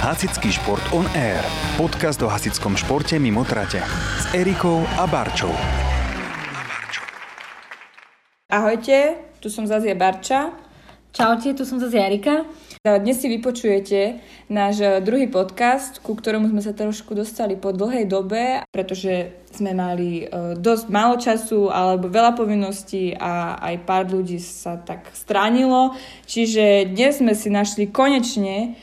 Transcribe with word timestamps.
Hasický 0.00 0.48
šport 0.48 0.80
on 0.96 1.04
air. 1.12 1.44
Podcast 1.76 2.24
o 2.24 2.28
hasickom 2.32 2.72
športe 2.72 3.20
mimo 3.20 3.44
trate. 3.44 3.84
S 4.16 4.32
Erikou 4.32 4.80
a 4.96 5.04
Barčou. 5.04 5.52
Ahojte, 8.48 9.20
tu 9.44 9.52
som 9.52 9.68
zase 9.68 9.92
Barča. 9.92 10.56
Čaute, 11.12 11.52
tu 11.52 11.68
som 11.68 11.76
zase 11.76 12.00
Jarika. 12.00 12.48
Dnes 12.80 13.20
si 13.20 13.28
vypočujete 13.28 14.24
náš 14.48 14.80
eh, 14.80 15.04
druhý 15.04 15.28
podcast, 15.28 16.00
ku 16.00 16.16
ktorému 16.16 16.48
sme 16.48 16.64
sa 16.64 16.72
trošku 16.72 17.12
dostali 17.12 17.60
po 17.60 17.76
dlhej 17.76 18.08
dobe, 18.08 18.64
pretože 18.72 19.36
sme 19.52 19.76
mali 19.76 20.24
eh, 20.24 20.56
dosť 20.56 20.88
málo 20.88 21.20
času 21.20 21.68
alebo 21.68 22.08
veľa 22.08 22.40
povinností 22.40 23.12
a 23.20 23.60
aj 23.60 23.84
pár 23.84 24.08
ľudí 24.08 24.40
sa 24.40 24.80
tak 24.80 25.12
stránilo. 25.12 25.92
Čiže 26.24 26.88
dnes 26.88 27.20
sme 27.20 27.36
si 27.36 27.52
našli 27.52 27.92
konečne 27.92 28.80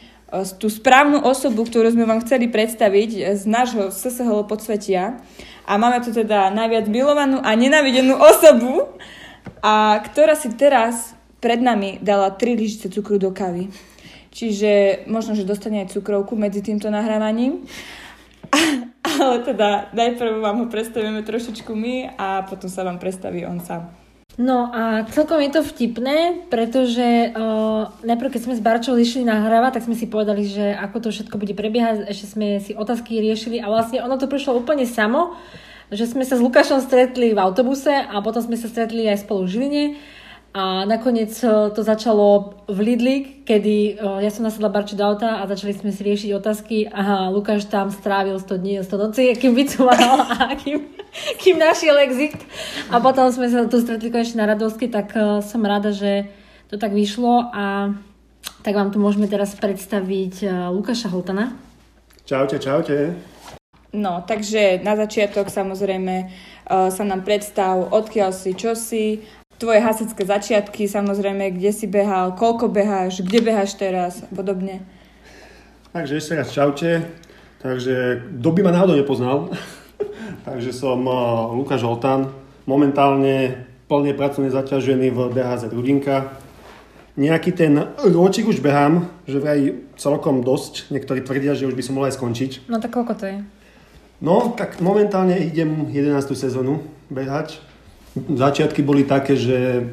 tú 0.60 0.68
správnu 0.68 1.24
osobu, 1.24 1.64
ktorú 1.64 1.96
sme 1.96 2.04
vám 2.04 2.20
chceli 2.24 2.52
predstaviť 2.52 3.36
z 3.36 3.44
nášho 3.48 3.90
SSHL 3.90 4.44
podsvetia. 4.44 5.24
A 5.68 5.80
máme 5.80 6.04
tu 6.04 6.12
teda 6.12 6.52
najviac 6.52 6.88
milovanú 6.92 7.40
a 7.44 7.56
nenávidenú 7.56 8.16
osobu, 8.20 8.92
a 9.64 10.00
ktorá 10.04 10.36
si 10.36 10.52
teraz 10.56 11.16
pred 11.40 11.64
nami 11.64 12.00
dala 12.04 12.36
3 12.36 12.60
lyžice 12.60 12.88
cukru 12.92 13.20
do 13.20 13.32
kavy. 13.32 13.72
Čiže 14.32 15.04
možno, 15.10 15.34
že 15.34 15.48
dostane 15.48 15.82
aj 15.88 15.98
cukrovku 15.98 16.38
medzi 16.38 16.62
týmto 16.62 16.92
nahrávaním. 16.94 17.66
Ale 19.04 19.42
teda 19.42 19.90
najprv 19.98 20.44
vám 20.44 20.58
ho 20.62 20.68
predstavíme 20.70 21.24
trošičku 21.24 21.72
my 21.74 22.16
a 22.20 22.46
potom 22.46 22.70
sa 22.70 22.86
vám 22.86 23.02
predstaví 23.02 23.48
on 23.48 23.60
sám. 23.64 24.07
No 24.38 24.70
a 24.70 25.02
celkom 25.10 25.42
je 25.42 25.50
to 25.50 25.66
vtipné, 25.66 26.46
pretože 26.54 27.34
uh, 27.34 27.90
najprv 28.06 28.38
keď 28.38 28.42
sme 28.46 28.54
s 28.54 28.62
Barčou 28.62 28.94
išli 28.94 29.26
nahrávať, 29.26 29.82
tak 29.82 29.90
sme 29.90 29.98
si 29.98 30.06
povedali, 30.06 30.46
že 30.46 30.78
ako 30.78 30.98
to 31.02 31.10
všetko 31.10 31.42
bude 31.42 31.58
prebiehať, 31.58 32.06
ešte 32.06 32.38
sme 32.38 32.62
si 32.62 32.78
otázky 32.78 33.18
riešili 33.18 33.58
a 33.58 33.66
vlastne 33.66 33.98
ono 33.98 34.14
to 34.22 34.30
prišlo 34.30 34.62
úplne 34.62 34.86
samo, 34.86 35.34
že 35.90 36.06
sme 36.06 36.22
sa 36.22 36.38
s 36.38 36.46
Lukášom 36.46 36.86
stretli 36.86 37.34
v 37.34 37.42
autobuse 37.42 37.90
a 37.90 38.14
potom 38.22 38.46
sme 38.46 38.62
sa 38.62 38.70
stretli 38.70 39.10
aj 39.10 39.26
spolu 39.26 39.50
v 39.50 39.52
Žiline 39.58 39.84
a 40.54 40.86
nakoniec 40.86 41.44
e, 41.44 41.70
to 41.76 41.84
začalo 41.84 42.54
v 42.68 42.80
Lidli, 42.80 43.18
kedy 43.44 43.76
e, 43.76 43.92
ja 44.24 44.32
som 44.32 44.48
nasadla 44.48 44.72
Barči 44.72 44.96
do 44.96 45.04
auta 45.04 45.44
a 45.44 45.48
začali 45.48 45.76
sme 45.76 45.92
si 45.92 46.02
riešiť 46.02 46.30
otázky 46.34 46.78
a 46.88 47.30
Lukáš 47.30 47.68
tam 47.68 47.92
strávil 47.92 48.40
100 48.40 48.58
dní 48.58 48.74
a 48.80 48.84
100 48.84 48.98
noci, 48.98 49.24
kým 49.36 49.54
vycúval 49.54 50.24
a 50.24 50.56
kým, 50.56 50.88
kým 51.44 51.58
našiel 51.60 52.00
exit. 52.02 52.40
A 52.90 52.98
potom 53.04 53.30
sme 53.30 53.52
sa 53.52 53.68
tu 53.68 53.78
stretli 53.84 54.10
konečne 54.10 54.42
na 54.44 54.56
radovsky, 54.56 54.88
tak 54.88 55.14
e, 55.14 55.44
som 55.44 55.62
rada, 55.62 55.92
že 55.92 56.32
to 56.72 56.80
tak 56.80 56.96
vyšlo 56.96 57.52
a 57.54 57.96
tak 58.64 58.76
vám 58.76 58.92
tu 58.92 59.00
môžeme 59.00 59.28
teraz 59.32 59.56
predstaviť 59.56 60.44
Lukáša 60.76 61.08
Holtana. 61.08 61.56
Čaute, 62.28 62.60
čaute. 62.60 63.16
No, 63.96 64.20
takže 64.28 64.84
na 64.84 65.00
začiatok 65.00 65.48
samozrejme 65.48 66.28
sa 66.68 67.04
nám 67.08 67.24
predstav, 67.24 67.88
odkiaľ 67.88 68.36
si, 68.36 68.52
čo 68.52 68.76
si, 68.76 69.24
tvoje 69.58 69.82
hasické 69.82 70.24
začiatky, 70.26 70.86
samozrejme, 70.86 71.58
kde 71.58 71.74
si 71.74 71.90
behal, 71.90 72.38
koľko 72.38 72.70
beháš, 72.70 73.26
kde 73.26 73.42
beháš 73.42 73.74
teraz 73.78 74.22
a 74.22 74.30
podobne. 74.32 74.86
Takže 75.92 76.22
ešte 76.22 76.34
raz 76.38 76.50
čaute. 76.54 77.10
Takže 77.58 78.22
kto 78.38 78.50
by 78.54 78.62
ma 78.62 78.72
náhodou 78.72 78.94
nepoznal, 78.94 79.50
takže 80.48 80.70
som 80.70 81.02
uh, 81.10 81.50
Lukáš 81.58 81.82
Oltán, 81.82 82.30
momentálne 82.70 83.66
plne 83.90 84.14
pracovne 84.14 84.54
zaťažený 84.54 85.10
v 85.10 85.20
DHZ 85.34 85.74
Rudinka. 85.74 86.38
Nejaký 87.18 87.52
ten 87.58 87.74
ročík 87.98 88.46
už 88.46 88.62
behám, 88.62 89.10
že 89.26 89.42
vraj 89.42 89.74
celkom 89.98 90.46
dosť. 90.46 90.94
Niektorí 90.94 91.26
tvrdia, 91.26 91.58
že 91.58 91.66
už 91.66 91.74
by 91.74 91.82
som 91.82 91.98
mohol 91.98 92.14
aj 92.14 92.22
skončiť. 92.22 92.70
No 92.70 92.78
tak 92.78 92.94
koľko 92.94 93.14
to 93.18 93.26
je? 93.26 93.38
No, 94.22 94.54
tak 94.54 94.78
momentálne 94.78 95.34
idem 95.42 95.90
11. 95.90 96.14
sezónu 96.38 96.86
behať 97.10 97.58
začiatky 98.26 98.82
boli 98.82 99.04
také, 99.06 99.38
že 99.38 99.90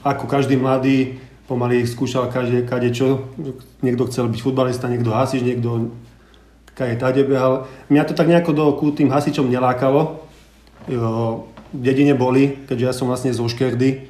ako 0.00 0.24
každý 0.24 0.56
mladý 0.56 1.20
pomaly 1.48 1.84
skúšal 1.88 2.28
každé, 2.28 2.68
kade 2.68 2.92
čo. 2.92 3.32
Niekto 3.80 4.08
chcel 4.12 4.28
byť 4.28 4.40
futbalista, 4.44 4.92
niekto 4.92 5.12
hasič, 5.12 5.40
niekto 5.40 5.92
kade 6.76 7.00
tade 7.00 7.24
behal. 7.24 7.66
Mňa 7.88 8.02
to 8.04 8.14
tak 8.14 8.28
nejako 8.28 8.52
do 8.52 8.64
tým 8.92 9.08
hasičom 9.08 9.48
nelákalo. 9.48 10.24
Jo, 10.88 11.44
v 11.68 11.80
dedine 11.84 12.16
boli, 12.16 12.64
keďže 12.64 12.84
ja 12.84 12.92
som 12.96 13.08
vlastne 13.08 13.32
zo 13.32 13.44
Škerdy 13.44 14.08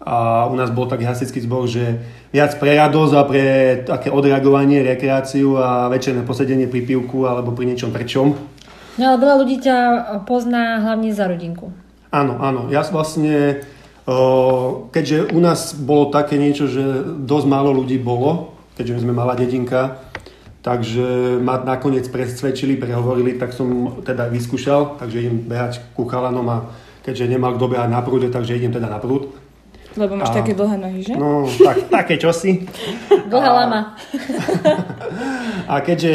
a 0.00 0.46
u 0.46 0.54
nás 0.54 0.70
bol 0.70 0.86
taký 0.86 1.04
hasický 1.04 1.42
zbor, 1.42 1.66
že 1.66 2.00
viac 2.32 2.56
pre 2.56 2.78
radosť 2.78 3.12
a 3.18 3.22
pre 3.26 3.44
také 3.82 4.08
odreagovanie, 4.08 4.80
rekreáciu 4.86 5.58
a 5.58 5.90
večerné 5.90 6.22
posedenie 6.22 6.70
pri 6.70 6.86
pivku 6.86 7.26
alebo 7.26 7.52
pri 7.52 7.68
niečom 7.74 7.90
prečom. 7.90 8.32
No 8.96 9.02
ale 9.02 9.16
veľa 9.20 9.36
ľudí 9.42 9.56
ťa 9.60 9.76
pozná 10.24 10.80
hlavne 10.80 11.10
za 11.12 11.26
rodinku. 11.26 11.74
Áno, 12.10 12.42
áno. 12.42 12.66
Ja 12.74 12.82
vlastne, 12.90 13.62
keďže 14.90 15.30
u 15.30 15.38
nás 15.38 15.78
bolo 15.78 16.10
také 16.10 16.34
niečo, 16.34 16.66
že 16.66 16.82
dosť 17.22 17.46
málo 17.46 17.70
ľudí 17.70 18.02
bolo, 18.02 18.58
keďže 18.74 19.06
sme 19.06 19.14
malá 19.14 19.38
dedinka, 19.38 20.02
takže 20.60 21.38
ma 21.38 21.62
nakoniec 21.62 22.10
presvedčili, 22.10 22.74
prehovorili, 22.76 23.38
tak 23.38 23.54
som 23.54 24.02
teda 24.02 24.26
vyskúšal, 24.26 24.98
takže 24.98 25.22
idem 25.22 25.38
behať 25.46 25.80
ku 25.94 26.04
chalanom 26.10 26.46
a 26.50 26.58
keďže 27.06 27.30
nemal 27.30 27.54
kto 27.56 27.70
behať 27.70 27.88
na 27.88 28.02
prúde, 28.02 28.28
takže 28.28 28.58
idem 28.58 28.74
teda 28.74 28.90
na 28.90 28.98
prúd. 28.98 29.30
Lebo 29.98 30.14
máš 30.14 30.30
a, 30.30 30.38
také 30.38 30.54
dlhé 30.54 30.76
nohy, 30.78 31.02
že? 31.02 31.14
No, 31.18 31.50
tak, 31.50 31.90
také 31.90 32.14
čosi. 32.14 32.62
Dlhá 33.32 33.50
lama. 33.50 33.98
a 35.74 35.82
keďže 35.82 36.14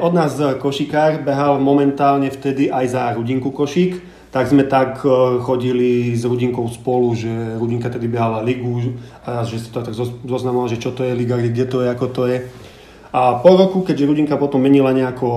od 0.00 0.12
nás 0.16 0.32
košikár 0.56 1.20
behal 1.20 1.60
momentálne 1.60 2.32
vtedy 2.32 2.72
aj 2.72 2.86
za 2.88 3.02
Rudinku 3.12 3.52
košík, 3.52 4.11
tak 4.32 4.48
sme 4.48 4.64
tak 4.64 5.04
e, 5.04 5.38
chodili 5.44 6.16
s 6.16 6.24
Rudinkou 6.24 6.64
spolu, 6.72 7.12
že 7.12 7.28
Rudinka 7.60 7.92
tedy 7.92 8.08
behala 8.08 8.40
ligu 8.40 8.96
a 9.28 9.44
že 9.44 9.60
si 9.60 9.68
to 9.68 9.84
tak 9.84 9.92
zoznamoval, 10.24 10.72
že 10.72 10.80
čo 10.80 10.96
to 10.96 11.04
je 11.04 11.12
liga, 11.12 11.36
kde 11.36 11.68
to 11.68 11.84
je, 11.84 11.88
ako 11.92 12.06
to 12.08 12.22
je. 12.32 12.48
A 13.12 13.36
po 13.44 13.52
roku, 13.60 13.84
keďže 13.84 14.08
Rudinka 14.08 14.40
potom 14.40 14.64
menila 14.64 14.96
nejako 14.96 15.28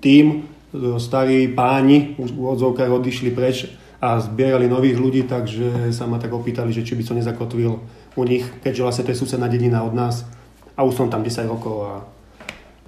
tým, 0.00 0.48
e, 0.72 0.96
starí 0.96 1.52
páni 1.52 2.16
už 2.16 2.32
v 2.32 2.40
odzovkách 2.56 2.88
odišli 2.88 3.36
preč 3.36 3.68
a 4.00 4.16
zbierali 4.16 4.64
nových 4.64 4.96
ľudí, 4.96 5.28
takže 5.28 5.92
sa 5.92 6.08
ma 6.08 6.16
tak 6.16 6.32
opýtali, 6.32 6.72
že 6.72 6.80
či 6.80 6.96
by 6.96 7.04
som 7.04 7.20
nezakotvil 7.20 7.72
u 8.16 8.22
nich, 8.24 8.48
keďže 8.64 8.80
vlastne 8.80 9.04
to 9.04 9.12
je 9.12 9.20
susedná 9.20 9.44
dedina 9.44 9.84
od 9.84 9.92
nás. 9.92 10.24
A 10.72 10.88
už 10.88 10.96
som 10.96 11.12
tam 11.12 11.20
10 11.20 11.44
rokov 11.44 11.84
a 11.84 11.92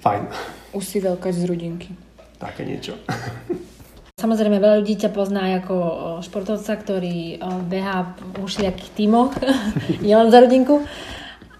fajn. 0.01 0.25
Už 0.73 0.81
si 0.81 0.97
veľká 0.97 1.29
z 1.29 1.45
Rudinky. 1.45 1.93
Také 2.41 2.65
niečo. 2.65 2.97
Samozrejme, 4.23 4.55
veľa 4.55 4.79
ľudí 4.79 4.95
ťa 5.03 5.11
pozná 5.11 5.59
ako 5.59 5.75
športovca, 6.23 6.79
ktorý 6.79 7.43
behá 7.67 8.15
v 8.15 8.47
všelijakých 8.47 8.91
tímoch, 8.95 9.35
nielen 9.99 10.31
za 10.33 10.39
rodinku. 10.39 10.79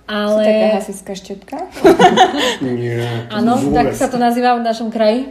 Ale... 0.07 0.43
Si 0.43 0.51
taká 0.55 0.69
hasická 0.79 1.11
štetka? 1.11 1.57
Nie. 2.63 3.27
Áno, 3.27 3.59
tak 3.75 3.91
sa 3.91 4.07
to 4.07 4.15
nazýva 4.15 4.55
v 4.55 4.63
našom 4.63 4.95
kraji. 4.95 5.27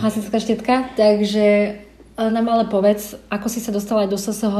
Hasická 0.00 0.40
štetka. 0.40 0.88
Takže 0.96 1.76
nám 2.16 2.46
ale 2.46 2.64
povedz, 2.70 3.12
ako 3.26 3.50
si 3.50 3.58
sa 3.58 3.74
dostala 3.74 4.06
aj 4.06 4.12
do 4.14 4.16
SSH 4.16 4.56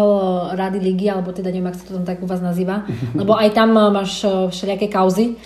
Rady 0.59 0.81
ligy, 0.85 1.07
alebo 1.07 1.31
teda 1.31 1.55
neviem, 1.55 1.71
ak 1.71 1.79
sa 1.79 1.87
to 1.87 1.97
tam 1.97 2.05
tak 2.05 2.19
u 2.19 2.27
vás 2.27 2.43
nazýva, 2.43 2.85
lebo 3.21 3.33
aj 3.33 3.49
tam 3.55 3.73
máš 3.73 4.27
všelijaké 4.53 4.91
kauzy, 4.91 5.39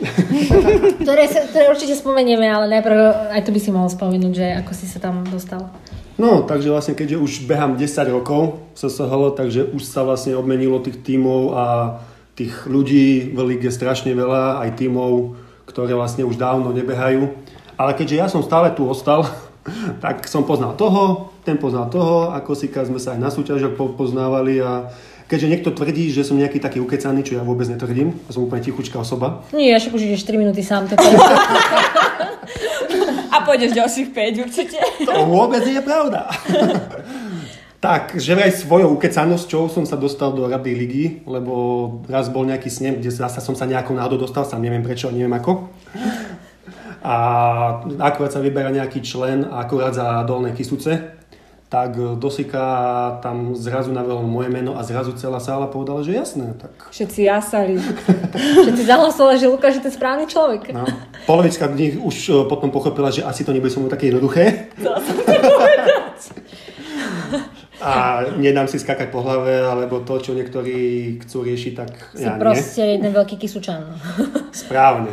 ktoré, 1.04 1.28
ktoré 1.28 1.64
určite 1.68 1.94
spomenieme, 1.94 2.48
ale 2.48 2.66
najprv 2.66 3.30
aj 3.30 3.47
to 3.47 3.54
by 3.54 3.60
si 3.60 3.70
mohol 3.70 3.92
spomenúť, 3.92 4.32
že 4.34 4.47
ako 4.58 4.72
si 4.72 4.88
sa 4.88 4.98
tam 4.98 5.22
dostal. 5.28 5.68
No, 6.18 6.42
takže 6.42 6.74
vlastne 6.74 6.98
keďže 6.98 7.22
už 7.22 7.32
behám 7.46 7.78
10 7.78 7.86
rokov 8.10 8.58
SSHL, 8.74 9.38
takže 9.38 9.70
už 9.70 9.82
sa 9.86 10.02
vlastne 10.02 10.34
obmenilo 10.34 10.82
tých 10.82 10.98
tímov 11.06 11.54
a 11.54 11.64
tých 12.34 12.66
ľudí 12.66 13.30
v 13.30 13.38
lige 13.54 13.70
strašne 13.70 14.10
veľa, 14.18 14.66
aj 14.66 14.82
tímov, 14.82 15.38
ktoré 15.70 15.94
vlastne 15.94 16.26
už 16.26 16.34
dávno 16.34 16.74
nebehajú. 16.74 17.30
Ale 17.78 17.94
keďže 17.94 18.18
ja 18.18 18.26
som 18.26 18.42
stále 18.42 18.74
tu 18.74 18.82
ostal, 18.91 19.30
tak 20.04 20.26
som 20.26 20.42
poznal 20.42 20.74
toho, 20.74 21.30
ten 21.47 21.54
poznal 21.54 21.86
toho, 21.86 22.34
ako 22.34 22.50
si 22.59 22.66
sme 22.66 22.98
sa 22.98 23.14
aj 23.14 23.21
na 23.22 23.30
súťažoch 23.30 23.78
poznávali 23.94 24.59
a 24.59 24.91
keďže 25.30 25.50
niekto 25.54 25.71
tvrdí, 25.71 26.10
že 26.10 26.26
som 26.26 26.34
nejaký 26.34 26.59
taký 26.59 26.82
ukecaný, 26.82 27.22
čo 27.22 27.38
ja 27.38 27.47
vôbec 27.47 27.68
netvrdím, 27.71 28.16
a 28.26 28.32
som 28.34 28.42
úplne 28.42 28.64
tichučká 28.64 28.98
osoba. 28.98 29.44
Nie, 29.54 29.76
však 29.76 29.94
už 29.94 30.03
ideš 30.03 30.24
3 30.24 30.41
minúty 30.41 30.64
sám, 30.64 30.88
to 30.88 30.97
pôjdeš 33.48 33.72
ďalších 33.72 34.09
5 34.12 34.45
určite. 34.45 34.78
To 35.09 35.24
vôbec 35.24 35.65
nie 35.65 35.80
je 35.80 35.84
pravda. 35.84 36.28
tak, 37.84 38.21
že 38.21 38.36
aj 38.36 38.60
svojou 38.60 38.92
ukecanosťou 39.00 39.72
som 39.72 39.89
sa 39.89 39.97
dostal 39.97 40.36
do 40.36 40.45
Rady 40.45 40.72
ligy, 40.77 41.04
lebo 41.24 41.54
raz 42.04 42.28
bol 42.28 42.45
nejaký 42.45 42.68
snem, 42.68 43.00
kde 43.00 43.09
zase 43.09 43.41
som 43.41 43.56
sa 43.56 43.65
nejakou 43.65 43.97
náhodou 43.97 44.21
dostal, 44.21 44.45
sám 44.45 44.60
neviem 44.60 44.84
prečo, 44.84 45.09
neviem 45.09 45.33
ako. 45.33 45.72
A 47.00 47.16
akurát 48.03 48.34
sa 48.34 48.42
vyberá 48.45 48.68
nejaký 48.68 49.00
člen, 49.00 49.48
akurát 49.48 49.97
za 49.97 50.21
dolné 50.28 50.53
Kisuce. 50.53 51.17
Tak 51.68 52.00
Dosika 52.16 52.65
tam 53.20 53.53
zrazu 53.53 53.92
navrhol 53.92 54.24
moje 54.24 54.48
meno 54.48 54.80
a 54.80 54.80
zrazu 54.80 55.12
celá 55.12 55.36
sála 55.36 55.68
povedala, 55.68 56.00
že 56.00 56.16
jasné. 56.16 56.56
Tak... 56.56 56.88
Všetci 56.88 57.28
jasali. 57.28 57.76
Všetci 58.65 58.82
zahlasovali, 58.88 59.36
že 59.36 59.53
Lukáš 59.53 59.76
je 59.76 59.84
ten 59.84 59.92
správny 59.92 60.24
človek. 60.24 60.72
No. 60.72 60.88
Polovička 61.28 61.68
nich 61.76 62.00
už 62.00 62.16
e, 62.16 62.32
potom 62.48 62.72
pochopila, 62.72 63.12
že 63.12 63.20
asi 63.20 63.44
to 63.44 63.53
nebude 63.53 63.68
som 63.68 63.84
také 63.84 64.09
jednoduché. 64.09 64.72
To 64.80 64.97
som 64.97 65.16
povedať. 65.20 66.18
A 67.78 68.24
nedám 68.41 68.66
si 68.66 68.80
skakať 68.80 69.12
po 69.12 69.22
hlave, 69.22 69.62
alebo 69.62 70.00
to, 70.03 70.18
čo 70.18 70.32
niektorí 70.34 71.14
chcú 71.22 71.47
riešiť, 71.47 71.72
tak 71.76 71.91
Si 72.16 72.26
ja 72.26 72.34
proste 72.41 72.82
nie. 72.82 72.98
jeden 72.98 73.12
veľký 73.12 73.36
kysučan. 73.38 73.86
Správne. 74.50 75.12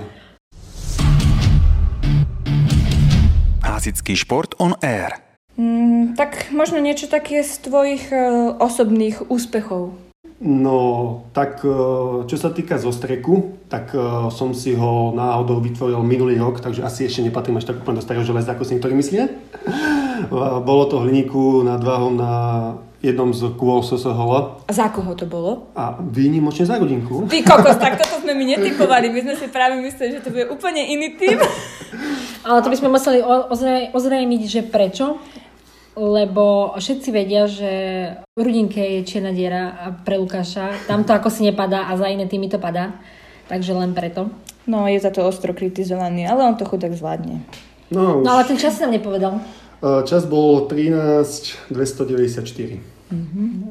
Hasický 3.61 4.15
šport 4.15 4.55
on 4.57 4.73
air. 4.81 5.24
Mm, 5.55 6.19
tak 6.19 6.51
možno 6.51 6.83
niečo 6.83 7.07
také 7.07 7.39
z 7.39 7.63
tvojich 7.63 8.11
e, 8.11 8.19
osobných 8.59 9.31
úspechov. 9.31 9.95
No, 10.35 10.79
tak 11.31 11.63
e, 11.63 11.71
čo 12.27 12.35
sa 12.35 12.51
týka 12.51 12.75
zostreku, 12.75 13.55
tak 13.71 13.95
e, 13.95 13.99
som 14.35 14.51
si 14.51 14.75
ho 14.75 15.15
náhodou 15.15 15.63
vytvoril 15.63 16.03
minulý 16.03 16.35
rok, 16.35 16.59
takže 16.59 16.83
asi 16.83 17.07
ešte 17.07 17.23
nepatrím 17.23 17.55
až 17.55 17.71
tak 17.71 17.79
úplne 17.79 17.99
do 17.99 18.05
starého 18.05 18.27
železa, 18.27 18.51
ako 18.51 18.67
si 18.67 18.75
niektorí 18.75 18.99
myslia. 18.99 19.31
Bolo 20.67 20.91
to 20.91 20.99
hliníku 20.99 21.63
nad 21.63 21.79
váhom 21.79 22.19
na 22.19 22.31
jednom 22.99 23.31
z 23.31 23.53
kôl 23.55 23.79
SSHL 23.79 24.65
A 24.65 24.71
za 24.73 24.89
koho 24.89 25.13
to 25.13 25.29
bolo? 25.29 25.69
a 25.77 25.95
výnimočne 26.01 26.65
za 26.65 26.81
rodinku. 26.81 27.29
Ty 27.29 27.37
kokos, 27.45 27.77
tak 27.77 28.01
toto 28.01 28.19
sme 28.19 28.33
my 28.33 28.57
netypovali. 28.57 29.13
My 29.13 29.19
sme 29.21 29.35
si 29.37 29.47
práve 29.47 29.77
mysleli, 29.79 30.17
že 30.17 30.23
to 30.25 30.33
bude 30.33 30.49
úplne 30.49 30.81
iný 30.81 31.13
tým. 31.15 31.37
Ale 32.41 32.59
to 32.65 32.69
by 32.69 32.77
sme 32.77 32.89
museli 32.89 33.21
o- 33.21 33.47
ozre- 33.53 33.93
ozrejmiť, 33.93 34.41
že 34.49 34.61
prečo. 34.65 35.21
Lebo 35.95 36.75
všetci 36.75 37.09
vedia, 37.09 37.47
že 37.47 37.71
v 38.35 38.39
Rudinke 38.43 38.83
je 38.83 39.07
čierna 39.07 39.31
diera 39.31 39.71
a 39.79 39.85
pre 39.95 40.19
Lukáša. 40.19 40.87
Tam 40.87 41.07
to 41.07 41.15
ako 41.15 41.31
si 41.31 41.47
nepadá 41.47 41.87
a 41.87 41.95
za 41.95 42.11
iné 42.11 42.27
týmy 42.27 42.51
to 42.51 42.59
padá. 42.59 42.99
Takže 43.47 43.71
len 43.71 43.95
preto. 43.95 44.27
No, 44.67 44.89
je 44.89 44.99
za 44.99 45.07
to 45.09 45.23
ostro 45.23 45.53
kritizovaný, 45.53 46.27
ale 46.27 46.43
on 46.43 46.57
to 46.57 46.65
chudák 46.65 46.91
zvládne. 46.91 47.45
No, 47.93 48.19
už 48.19 48.25
No 48.25 48.29
ale 48.33 48.43
ten 48.43 48.57
čas 48.57 48.75
nám 48.81 48.91
nepovedal. 48.91 49.39
e, 49.79 50.03
čas 50.03 50.25
bol 50.25 50.67
13 50.67 51.71
294. 51.71 52.81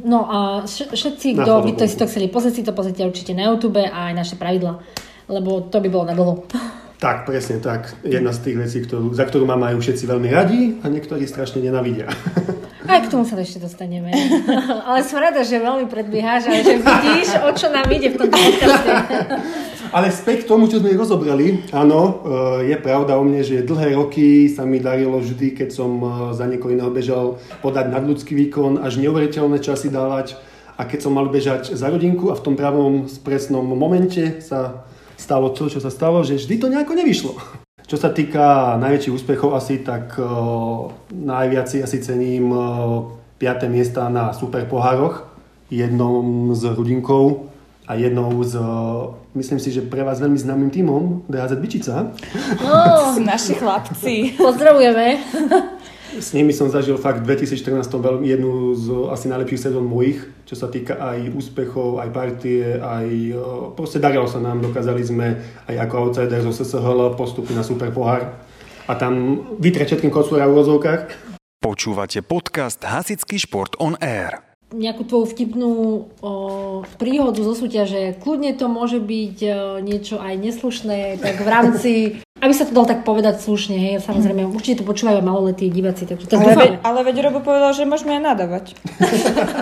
No 0.06 0.30
a 0.30 0.38
vš- 0.62 0.94
všetci, 0.94 1.34
kto 1.34 1.52
by 1.60 1.70
to 1.74 1.84
si 1.84 1.96
to 1.98 2.06
chceli 2.06 2.30
pozrieť, 2.30 2.54
si 2.54 2.62
to 2.62 2.72
pozrite 2.72 3.02
určite 3.02 3.34
na 3.34 3.50
YouTube 3.50 3.82
a 3.82 4.08
aj 4.08 4.14
naše 4.14 4.36
pravidla. 4.38 4.78
Lebo 5.26 5.66
to 5.66 5.82
by 5.82 5.88
bolo 5.90 6.04
na 6.06 6.14
dlho. 6.14 6.46
Tak, 6.98 7.26
presne 7.26 7.58
tak. 7.58 7.92
Jedna 8.06 8.30
z 8.30 8.50
tých 8.50 8.56
vecí, 8.56 8.78
ktorú, 8.86 9.12
za 9.12 9.26
ktorú 9.26 9.44
ma 9.44 9.58
majú 9.58 9.82
všetci 9.82 10.04
veľmi 10.06 10.28
radi 10.30 10.60
a 10.80 10.88
niektorí 10.88 11.26
strašne 11.26 11.60
nenavidia. 11.60 12.08
Aj 12.84 13.00
k 13.00 13.08
tomu 13.08 13.24
sa 13.24 13.40
ešte 13.40 13.64
dostaneme. 13.64 14.12
Ale 14.88 15.00
som 15.00 15.16
rada, 15.16 15.40
že 15.40 15.56
veľmi 15.56 15.88
predbiehaš 15.88 16.52
a 16.52 16.60
že 16.60 16.84
vidíš, 16.84 17.28
o 17.40 17.50
čo 17.56 17.72
nám 17.72 17.88
ide 17.88 18.12
v 18.12 18.16
tomto 18.20 18.36
podcaste. 18.36 18.90
Ale 19.96 20.12
späť 20.12 20.44
k 20.44 20.48
tomu, 20.52 20.68
čo 20.68 20.84
sme 20.84 20.92
rozobrali, 20.92 21.64
áno, 21.72 22.00
e, 22.02 22.12
je 22.68 22.76
pravda 22.76 23.16
o 23.16 23.24
mne, 23.24 23.40
že 23.40 23.64
dlhé 23.64 23.96
roky 23.96 24.52
sa 24.52 24.68
mi 24.68 24.84
darilo 24.84 25.16
vždy, 25.16 25.56
keď 25.56 25.68
som 25.72 25.96
e, 25.96 26.08
za 26.36 26.44
niekoho 26.44 26.76
iného 26.76 26.92
bežal, 26.92 27.40
podať 27.64 27.88
nadľudský 27.88 28.36
výkon, 28.36 28.84
až 28.84 29.00
neuveriteľné 29.00 29.64
časy 29.64 29.88
dávať. 29.88 30.36
A 30.74 30.84
keď 30.84 31.08
som 31.08 31.14
mal 31.14 31.30
bežať 31.30 31.72
za 31.72 31.86
rodinku 31.88 32.34
a 32.34 32.36
v 32.36 32.44
tom 32.44 32.58
pravom 32.58 33.06
presnom 33.22 33.64
momente 33.64 34.42
sa 34.44 34.84
stalo 35.16 35.50
to, 35.50 35.70
čo 35.70 35.80
sa 35.80 35.90
stalo, 35.90 36.22
že 36.22 36.38
vždy 36.38 36.54
to 36.60 36.66
nejako 36.70 36.92
nevyšlo. 36.94 37.32
Čo 37.84 38.00
sa 38.00 38.08
týka 38.10 38.80
najväčších 38.80 39.14
úspechov 39.14 39.52
asi, 39.52 39.84
tak 39.84 40.16
uh, 40.16 40.88
najviac 41.12 41.68
si 41.68 41.84
asi 41.84 42.00
cením 42.00 42.48
uh, 42.48 43.12
5. 43.36 43.68
miesta 43.68 44.08
na 44.08 44.32
super 44.32 44.64
pohároch, 44.64 45.28
jednom 45.68 46.56
s 46.56 46.64
Rudinkou 46.64 47.52
a 47.84 48.00
jednou 48.00 48.40
z, 48.40 48.56
uh, 48.56 49.12
myslím 49.36 49.60
si, 49.60 49.68
že 49.68 49.84
pre 49.84 50.00
vás 50.00 50.16
veľmi 50.16 50.40
známym 50.40 50.72
tímom, 50.72 51.28
DHZ 51.28 51.60
Byčica. 51.60 51.94
Sú 53.12 53.20
naši 53.20 53.52
chlapci. 53.52 54.32
Pozdravujeme. 54.40 55.20
S 56.14 56.30
nimi 56.30 56.54
som 56.54 56.70
zažil 56.70 56.94
fakt 56.94 57.26
v 57.26 57.34
2014 57.34 57.90
veľmi 57.90 58.30
jednu 58.30 58.78
z 58.78 58.86
asi 59.10 59.26
najlepších 59.26 59.66
sezón 59.66 59.90
mojich, 59.90 60.22
čo 60.46 60.54
sa 60.54 60.70
týka 60.70 60.94
aj 60.94 61.34
úspechov, 61.34 61.98
aj 61.98 62.08
partie, 62.14 62.78
aj 62.78 63.08
uh, 63.34 63.74
proste 63.74 63.98
darilo 63.98 64.30
sa 64.30 64.38
nám, 64.38 64.62
dokázali 64.62 65.02
sme 65.02 65.42
aj 65.66 65.74
ako 65.74 65.94
outsider 66.06 66.38
zo 66.38 66.54
SSHL 66.54 67.18
postupy 67.18 67.58
na 67.58 67.66
super 67.66 67.90
pohár 67.90 68.30
a 68.86 68.92
tam 68.94 69.42
vytrieť 69.58 69.98
všetkým 69.98 70.14
kocúra 70.14 70.46
v 70.46 70.54
úvozovkách. 70.54 71.02
Počúvate 71.58 72.22
podcast 72.22 72.78
Hasický 72.86 73.34
šport 73.34 73.74
on 73.82 73.98
air. 73.98 74.53
Nejakú 74.74 75.02
tvoju 75.04 75.30
vtipnú 75.30 75.70
o, 76.18 76.30
príhodu 76.98 77.38
zo 77.38 77.54
súťaže. 77.54 78.18
Kľudne 78.18 78.52
to 78.52 78.66
môže 78.66 78.98
byť 78.98 79.36
o, 79.40 79.50
niečo 79.78 80.18
aj 80.18 80.34
neslušné, 80.34 80.98
tak 81.16 81.38
v 81.38 81.48
rámci, 81.48 81.92
aby 82.36 82.50
sa 82.50 82.66
to 82.66 82.74
dalo 82.74 82.84
tak 82.84 83.06
povedať 83.06 83.38
slušne, 83.38 83.72
hej, 83.72 83.94
samozrejme, 84.00 84.44
určite 84.46 84.82
to 84.82 84.84
počúvajú 84.84 85.16
aj 85.16 85.24
maloletí 85.24 85.66
diváci, 85.68 86.04
takže 86.04 86.26
to 86.26 86.34
Ale, 86.34 86.44
dúfame. 86.44 86.76
ale 86.82 86.98
veď 87.02 87.16
Robo 87.22 87.40
povedal, 87.40 87.70
že 87.70 87.86
môžeme 87.86 88.18
aj 88.18 88.22
nadávať. 88.24 88.64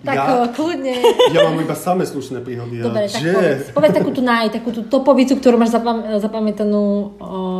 Tak 0.00 0.16
Ja? 0.16 0.48
kľudne. 0.48 0.96
Ja 1.28 1.44
mám 1.44 1.60
iba 1.60 1.76
samé 1.76 2.08
slušné 2.08 2.40
príhody. 2.40 2.80
Dobre, 2.80 3.04
a 3.04 3.06
tak 3.06 3.20
že... 3.20 3.36
povedz, 3.36 3.60
povedz 3.68 3.92
takú 3.92 4.10
tú 4.10 4.24
naj, 4.24 4.48
takú 4.48 4.72
tú 4.72 4.80
topovicu, 4.82 5.36
ktorú 5.36 5.60
máš 5.60 5.76
zapam- 5.76 6.16
zapamätanú 6.16 6.80
o, 6.80 6.96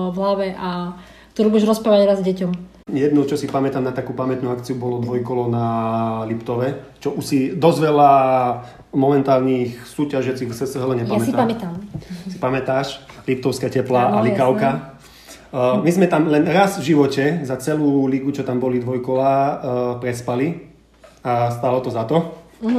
v 0.08 0.16
hlave 0.16 0.48
a 0.56 0.96
ktorú 1.36 1.52
budeš 1.52 1.68
rozprávať 1.68 2.08
raz 2.08 2.20
deťom. 2.24 2.79
Jednu, 2.90 3.24
čo 3.24 3.38
si 3.38 3.46
pamätám 3.46 3.86
na 3.86 3.94
takú 3.94 4.12
pamätnú 4.12 4.50
akciu, 4.50 4.76
bolo 4.76 4.98
dvojkolo 5.00 5.48
na 5.48 5.64
Liptove, 6.26 6.98
čo 6.98 7.14
už 7.14 7.24
si 7.24 7.38
dosť 7.54 7.78
veľa 7.86 8.10
momentálnych 8.92 9.86
súťažiacich 9.86 10.50
v 10.50 10.54
SSHL 10.54 10.90
Ja 10.98 11.06
nepamätá. 11.06 11.26
si 11.26 11.32
pamätám. 11.32 11.72
Si 12.26 12.38
pamätáš? 12.38 12.88
Liptovská 13.26 13.70
teplá 13.70 14.10
a 14.14 14.18
Likavka. 14.20 14.98
Uh, 15.50 15.82
my 15.82 15.90
sme 15.90 16.06
tam 16.06 16.30
len 16.30 16.46
raz 16.46 16.78
v 16.78 16.94
živote, 16.94 17.42
za 17.42 17.58
celú 17.58 18.06
ligu, 18.06 18.30
čo 18.30 18.46
tam 18.46 18.62
boli 18.62 18.78
dvojkola, 18.78 19.30
uh, 19.34 19.54
prespali 19.98 20.70
a 21.26 21.50
stalo 21.50 21.82
to 21.82 21.90
za 21.90 22.06
to. 22.06 22.22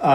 A 0.00 0.14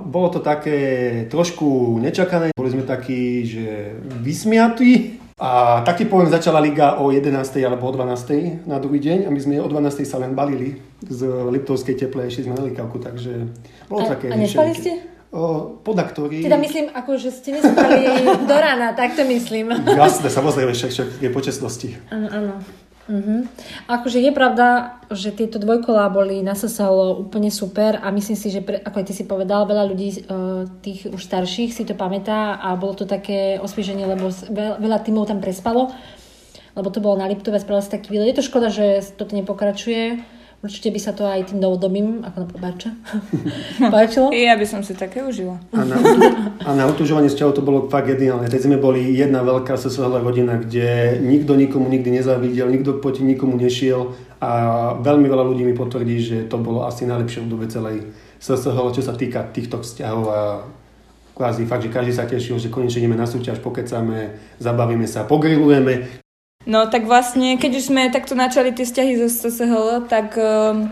bolo 0.00 0.32
to 0.32 0.40
také 0.40 1.28
trošku 1.28 2.00
nečakané. 2.00 2.56
Boli 2.56 2.72
sme 2.72 2.88
takí, 2.88 3.44
že 3.44 3.92
vysmiatí. 4.24 5.20
A 5.36 5.84
tak 5.84 6.00
ti 6.00 6.08
poviem, 6.08 6.32
začala 6.32 6.64
liga 6.64 6.96
o 6.96 7.12
11. 7.12 7.28
alebo 7.60 7.84
o 7.84 7.92
12. 7.92 8.64
na 8.64 8.80
druhý 8.80 9.04
deň 9.04 9.28
a 9.28 9.30
my 9.30 9.36
sme 9.36 9.60
o 9.60 9.68
12. 9.68 10.08
sa 10.08 10.16
len 10.16 10.32
balili 10.32 10.80
z 11.04 11.28
Liptovskej 11.28 11.92
teple, 11.92 12.24
išli 12.24 12.48
sme 12.48 12.56
na 12.56 12.64
likavku, 12.64 12.96
takže 12.96 13.44
bolo 13.84 14.08
A- 14.08 14.16
také... 14.16 14.32
a 14.32 14.36
nespali 14.40 14.72
ste? 14.72 14.96
O, 15.36 15.76
podaktorí. 15.84 16.40
Teda 16.40 16.56
myslím, 16.56 16.88
ako 16.88 17.20
že 17.20 17.36
ste 17.36 17.60
nespali 17.60 18.08
do 18.48 18.56
rána, 18.56 18.96
tak 18.96 19.12
to 19.12 19.28
myslím. 19.28 19.76
Jasné, 19.84 20.32
samozrejme, 20.32 20.72
však, 20.72 20.90
však 20.96 21.08
je 21.20 21.28
počestnosti. 21.28 21.88
Áno, 22.08 22.32
áno. 22.32 22.52
Uh-huh. 23.06 23.46
Akože 23.86 24.18
je 24.18 24.34
pravda, 24.34 24.98
že 25.14 25.30
tieto 25.30 25.62
dvojkolá 25.62 26.10
boli 26.10 26.42
na 26.42 26.58
SSL 26.58 27.22
úplne 27.22 27.54
super 27.54 28.02
a 28.02 28.10
myslím 28.10 28.34
si, 28.34 28.50
že 28.50 28.66
pre, 28.66 28.82
ako 28.82 28.98
aj 28.98 29.06
ty 29.06 29.14
si 29.14 29.22
povedal, 29.22 29.62
veľa 29.62 29.84
ľudí 29.86 30.08
uh, 30.26 30.66
tých 30.82 31.06
už 31.14 31.22
starších 31.22 31.70
si 31.70 31.86
to 31.86 31.94
pamätá 31.94 32.58
a 32.58 32.74
bolo 32.74 32.98
to 32.98 33.06
také 33.06 33.62
osvieženie, 33.62 34.10
lebo 34.10 34.26
veľa, 34.30 34.82
veľa 34.82 34.98
tímov 35.06 35.30
tam 35.30 35.38
prespalo, 35.38 35.94
lebo 36.74 36.88
to 36.90 36.98
bolo 36.98 37.14
na 37.14 37.30
Liptove, 37.30 37.62
spravil 37.62 37.86
sa 37.86 37.94
taký 37.94 38.10
výlet. 38.10 38.34
Je 38.34 38.42
to 38.42 38.48
škoda, 38.50 38.74
že 38.74 38.98
toto 39.14 39.38
nepokračuje. 39.38 40.35
Určite 40.64 40.88
by 40.88 41.00
sa 41.00 41.12
to 41.12 41.28
aj 41.28 41.52
tým 41.52 41.60
novodobým, 41.60 42.24
ako 42.24 42.36
napríklad 42.42 42.62
Barča, 42.64 42.90
páčilo. 43.94 44.32
I 44.32 44.48
ja 44.48 44.56
by 44.56 44.66
som 44.66 44.80
si 44.80 44.96
také 44.96 45.20
užila. 45.20 45.60
A 45.76 45.84
na, 45.84 45.96
a 46.64 46.70
na 46.72 46.84
utužovanie 46.88 47.28
vzťahov 47.28 47.54
to 47.54 47.62
bolo 47.62 47.86
fakt 47.92 48.08
geniálne. 48.08 48.48
Teď 48.48 48.66
sme 48.66 48.80
boli 48.80 49.14
jedna 49.14 49.44
veľká 49.44 49.76
SSL 49.76 50.24
rodina, 50.24 50.56
kde 50.56 51.20
nikto 51.20 51.54
nikomu 51.54 51.86
nikdy 51.92 52.18
nezavidel, 52.18 52.72
nikto 52.72 52.98
proti 52.98 53.22
nikomu 53.22 53.60
nešiel 53.60 54.16
a 54.40 54.50
veľmi 55.00 55.28
veľa 55.28 55.44
ľudí 55.44 55.62
mi 55.64 55.76
potvrdí, 55.76 56.16
že 56.18 56.36
to 56.48 56.56
bolo 56.56 56.88
asi 56.88 57.04
najlepšie 57.04 57.44
obdobie 57.44 57.68
celej 57.68 58.10
SSL, 58.40 58.96
čo 58.96 59.02
sa 59.04 59.12
týka 59.12 59.46
týchto 59.52 59.80
vzťahov 59.80 60.24
a 60.28 60.40
kvázi 61.36 61.68
fakt, 61.68 61.84
že 61.84 61.92
každý 61.92 62.12
sa 62.16 62.24
tešil, 62.24 62.56
že 62.56 62.72
konečne 62.72 63.04
ideme 63.04 63.14
na 63.14 63.28
súťaž, 63.28 63.60
pokecame, 63.60 64.40
zabavíme 64.56 65.04
sa, 65.04 65.28
pogrilujeme. 65.28 66.24
No 66.66 66.90
tak 66.90 67.06
vlastne, 67.06 67.54
keď 67.62 67.78
už 67.78 67.94
sme 67.94 68.10
takto 68.10 68.34
načali 68.34 68.74
tie 68.74 68.82
vzťahy 68.82 69.22
zo 69.22 69.30
SSHL, 69.30 70.10
tak 70.10 70.34
um, 70.34 70.90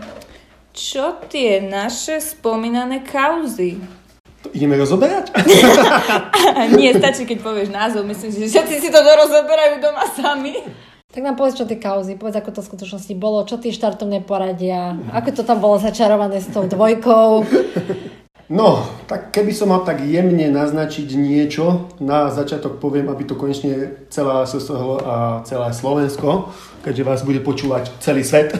čo 0.71 1.19
tie 1.27 1.59
naše 1.59 2.23
spomínané 2.23 3.03
kauzy? 3.03 3.83
To 4.47 4.55
ideme 4.55 4.79
rozoberať? 4.79 5.35
Nie, 6.79 6.95
stačí, 6.95 7.27
keď 7.27 7.43
povieš 7.43 7.75
názov. 7.75 8.07
Myslím 8.07 8.31
si, 8.31 8.47
že 8.47 8.55
všetci 8.55 8.87
si 8.87 8.89
to 8.91 9.03
dorozoberajú 9.03 9.83
doma 9.83 10.07
sami. 10.15 10.63
Tak 11.11 11.19
nám 11.19 11.35
povedz, 11.35 11.59
čo 11.59 11.67
tie 11.67 11.79
kauzy, 11.79 12.15
povedz, 12.15 12.39
ako 12.39 12.55
to 12.55 12.61
v 12.63 12.69
skutočnosti 12.71 13.13
bolo, 13.19 13.43
čo 13.43 13.59
tie 13.59 13.71
štartovné 13.75 14.23
poradia, 14.23 14.95
ako 15.11 15.29
to 15.31 15.43
tam 15.43 15.59
bolo 15.59 15.75
začarované 15.79 16.39
s 16.39 16.51
tou 16.51 16.67
dvojkou. 16.67 17.43
No, 18.45 18.85
tak 19.09 19.33
keby 19.33 19.49
som 19.57 19.73
mal 19.73 19.81
tak 19.81 20.05
jemne 20.05 20.53
naznačiť 20.53 21.17
niečo, 21.17 21.89
na 21.97 22.29
začiatok 22.29 22.77
poviem, 22.77 23.09
aby 23.09 23.25
to 23.25 23.33
konečne 23.33 24.05
celá 24.13 24.45
SSHL 24.45 25.01
a 25.01 25.15
celé 25.49 25.73
Slovensko, 25.73 26.53
keďže 26.85 27.07
vás 27.09 27.25
bude 27.25 27.41
počúvať 27.41 27.89
celý 27.97 28.21
svet, 28.21 28.53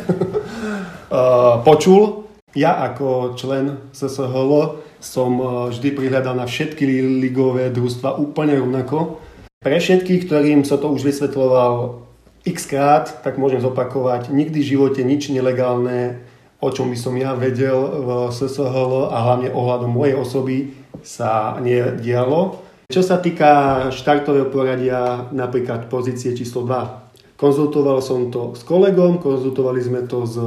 počul. 1.70 2.26
Ja 2.58 2.82
ako 2.82 3.38
člen 3.38 3.78
SSHL 3.94 4.82
som 4.98 5.32
vždy 5.70 5.94
prihľadal 5.94 6.34
na 6.34 6.50
všetky 6.50 6.82
ligové 7.22 7.70
družstva 7.70 8.18
úplne 8.18 8.58
rovnako. 8.58 9.22
Pre 9.62 9.78
všetkých, 9.78 10.26
ktorým 10.26 10.66
sa 10.66 10.82
to 10.82 10.90
už 10.90 11.06
vysvetloval 11.06 12.02
x 12.42 12.66
krát, 12.66 13.22
tak 13.22 13.38
môžem 13.38 13.62
zopakovať, 13.62 14.34
nikdy 14.34 14.66
v 14.66 14.70
živote 14.78 15.02
nič 15.06 15.30
nelegálne, 15.30 16.26
o 16.66 16.70
čom 16.74 16.90
by 16.90 16.98
som 16.98 17.14
ja 17.14 17.38
vedel 17.38 17.78
v 17.78 18.10
SSHL 18.34 19.14
a 19.14 19.18
hlavne 19.22 19.54
ohľadom 19.54 19.94
mojej 19.94 20.18
osoby 20.18 20.58
sa 21.06 21.62
nedialo. 21.62 22.58
Čo 22.90 23.06
sa 23.06 23.22
týka 23.22 23.88
štartového 23.94 24.50
poradia, 24.50 25.30
napríklad 25.30 25.86
pozície 25.94 26.34
číslo 26.34 26.66
2. 26.66 27.38
Konzultoval 27.38 28.02
som 28.02 28.34
to 28.34 28.58
s 28.58 28.66
kolegom, 28.66 29.22
konzultovali 29.22 29.82
sme 29.82 30.10
to 30.10 30.26
s 30.26 30.38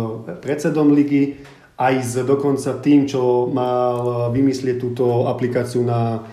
predsedom 0.43 0.91
ligy, 0.91 1.39
aj 1.79 1.95
s 2.03 2.13
dokonca 2.27 2.83
tým, 2.83 3.07
čo 3.07 3.47
mal 3.47 4.31
vymyslieť 4.35 4.77
túto 4.83 5.31
aplikáciu 5.31 5.87
na 5.87 6.27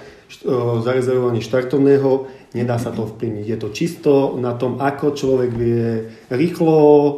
zarezervovanie 0.81 1.45
štartovného. 1.45 2.25
Nedá 2.55 2.79
sa 2.79 2.95
to 2.95 3.03
vplyvniť. 3.03 3.45
Je 3.51 3.57
to 3.59 3.69
čisto 3.75 4.13
na 4.39 4.55
tom, 4.55 4.79
ako 4.79 5.11
človek 5.11 5.51
vie 5.51 6.07
rýchlo 6.31 6.75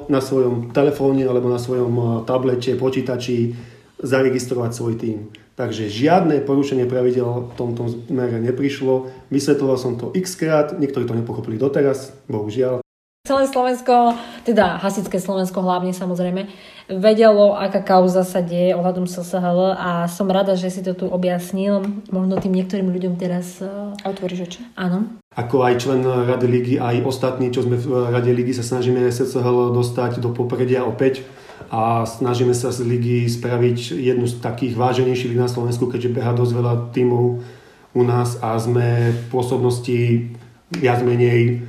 na 0.10 0.17
svojom 0.17 0.74
telefóne 0.74 1.29
alebo 1.29 1.46
na 1.46 1.62
svojom 1.62 2.25
tablete, 2.25 2.74
počítači 2.74 3.53
zaregistrovať 4.01 4.72
svoj 4.74 4.94
tým. 4.98 5.29
Takže 5.58 5.89
žiadne 5.89 6.41
porušenie 6.41 6.89
pravidel 6.89 7.50
v 7.50 7.53
tomto 7.58 7.89
smere 8.10 8.41
neprišlo. 8.41 9.10
Vysvetloval 9.29 9.77
som 9.77 9.94
to 9.98 10.13
x 10.13 10.38
krát, 10.38 10.74
niektorí 10.77 11.06
to 11.06 11.17
nepochopili 11.17 11.58
doteraz, 11.58 12.13
bohužiaľ. 12.29 12.87
Celé 13.27 13.43
Slovensko, 13.43 14.15
teda 14.48 14.79
hasické 14.79 15.19
Slovensko 15.19 15.60
hlavne 15.60 15.91
samozrejme, 15.91 16.48
vedelo, 16.88 17.60
aká 17.60 17.84
kauza 17.84 18.24
sa 18.24 18.39
deje 18.39 18.72
ohľadom 18.72 19.03
SSHL 19.03 19.75
a 19.75 20.07
som 20.07 20.31
rada, 20.31 20.55
že 20.55 20.72
si 20.72 20.79
to 20.79 20.96
tu 20.96 21.12
objasnil. 21.12 21.84
Možno 22.07 22.39
tým 22.39 22.55
niektorým 22.55 22.88
ľuďom 22.88 23.19
teraz... 23.19 23.60
A 23.60 23.91
otvoríš 24.07 24.48
oči. 24.48 24.60
Áno. 24.79 25.19
Ako 25.36 25.60
aj 25.60 25.75
člen 25.84 26.07
Rady 26.07 26.48
ligy, 26.48 26.75
aj 26.79 27.03
ostatní, 27.03 27.51
čo 27.51 27.67
sme 27.67 27.75
v 27.75 28.07
Rade 28.07 28.31
ligy, 28.31 28.55
sa 28.55 28.63
snažíme 28.63 29.03
SSHL 29.12 29.75
dostať 29.75 30.24
do 30.24 30.31
popredia 30.31 30.88
opäť 30.88 31.27
a 31.67 32.07
snažíme 32.07 32.55
sa 32.55 32.72
z 32.72 32.88
ligy 32.88 33.27
spraviť 33.27 33.91
jednu 33.91 34.24
z 34.24 34.39
takých 34.39 34.79
váženejších 34.79 35.36
na 35.36 35.51
Slovensku, 35.51 35.91
keďže 35.91 36.15
beha 36.15 36.31
dosť 36.31 36.51
veľa 36.55 36.74
tímov 36.96 37.43
u 37.91 38.01
nás 38.07 38.39
a 38.39 38.55
sme 38.55 39.12
v 39.12 39.22
pôsobnosti 39.27 40.31
viac 40.72 41.03
menej 41.03 41.67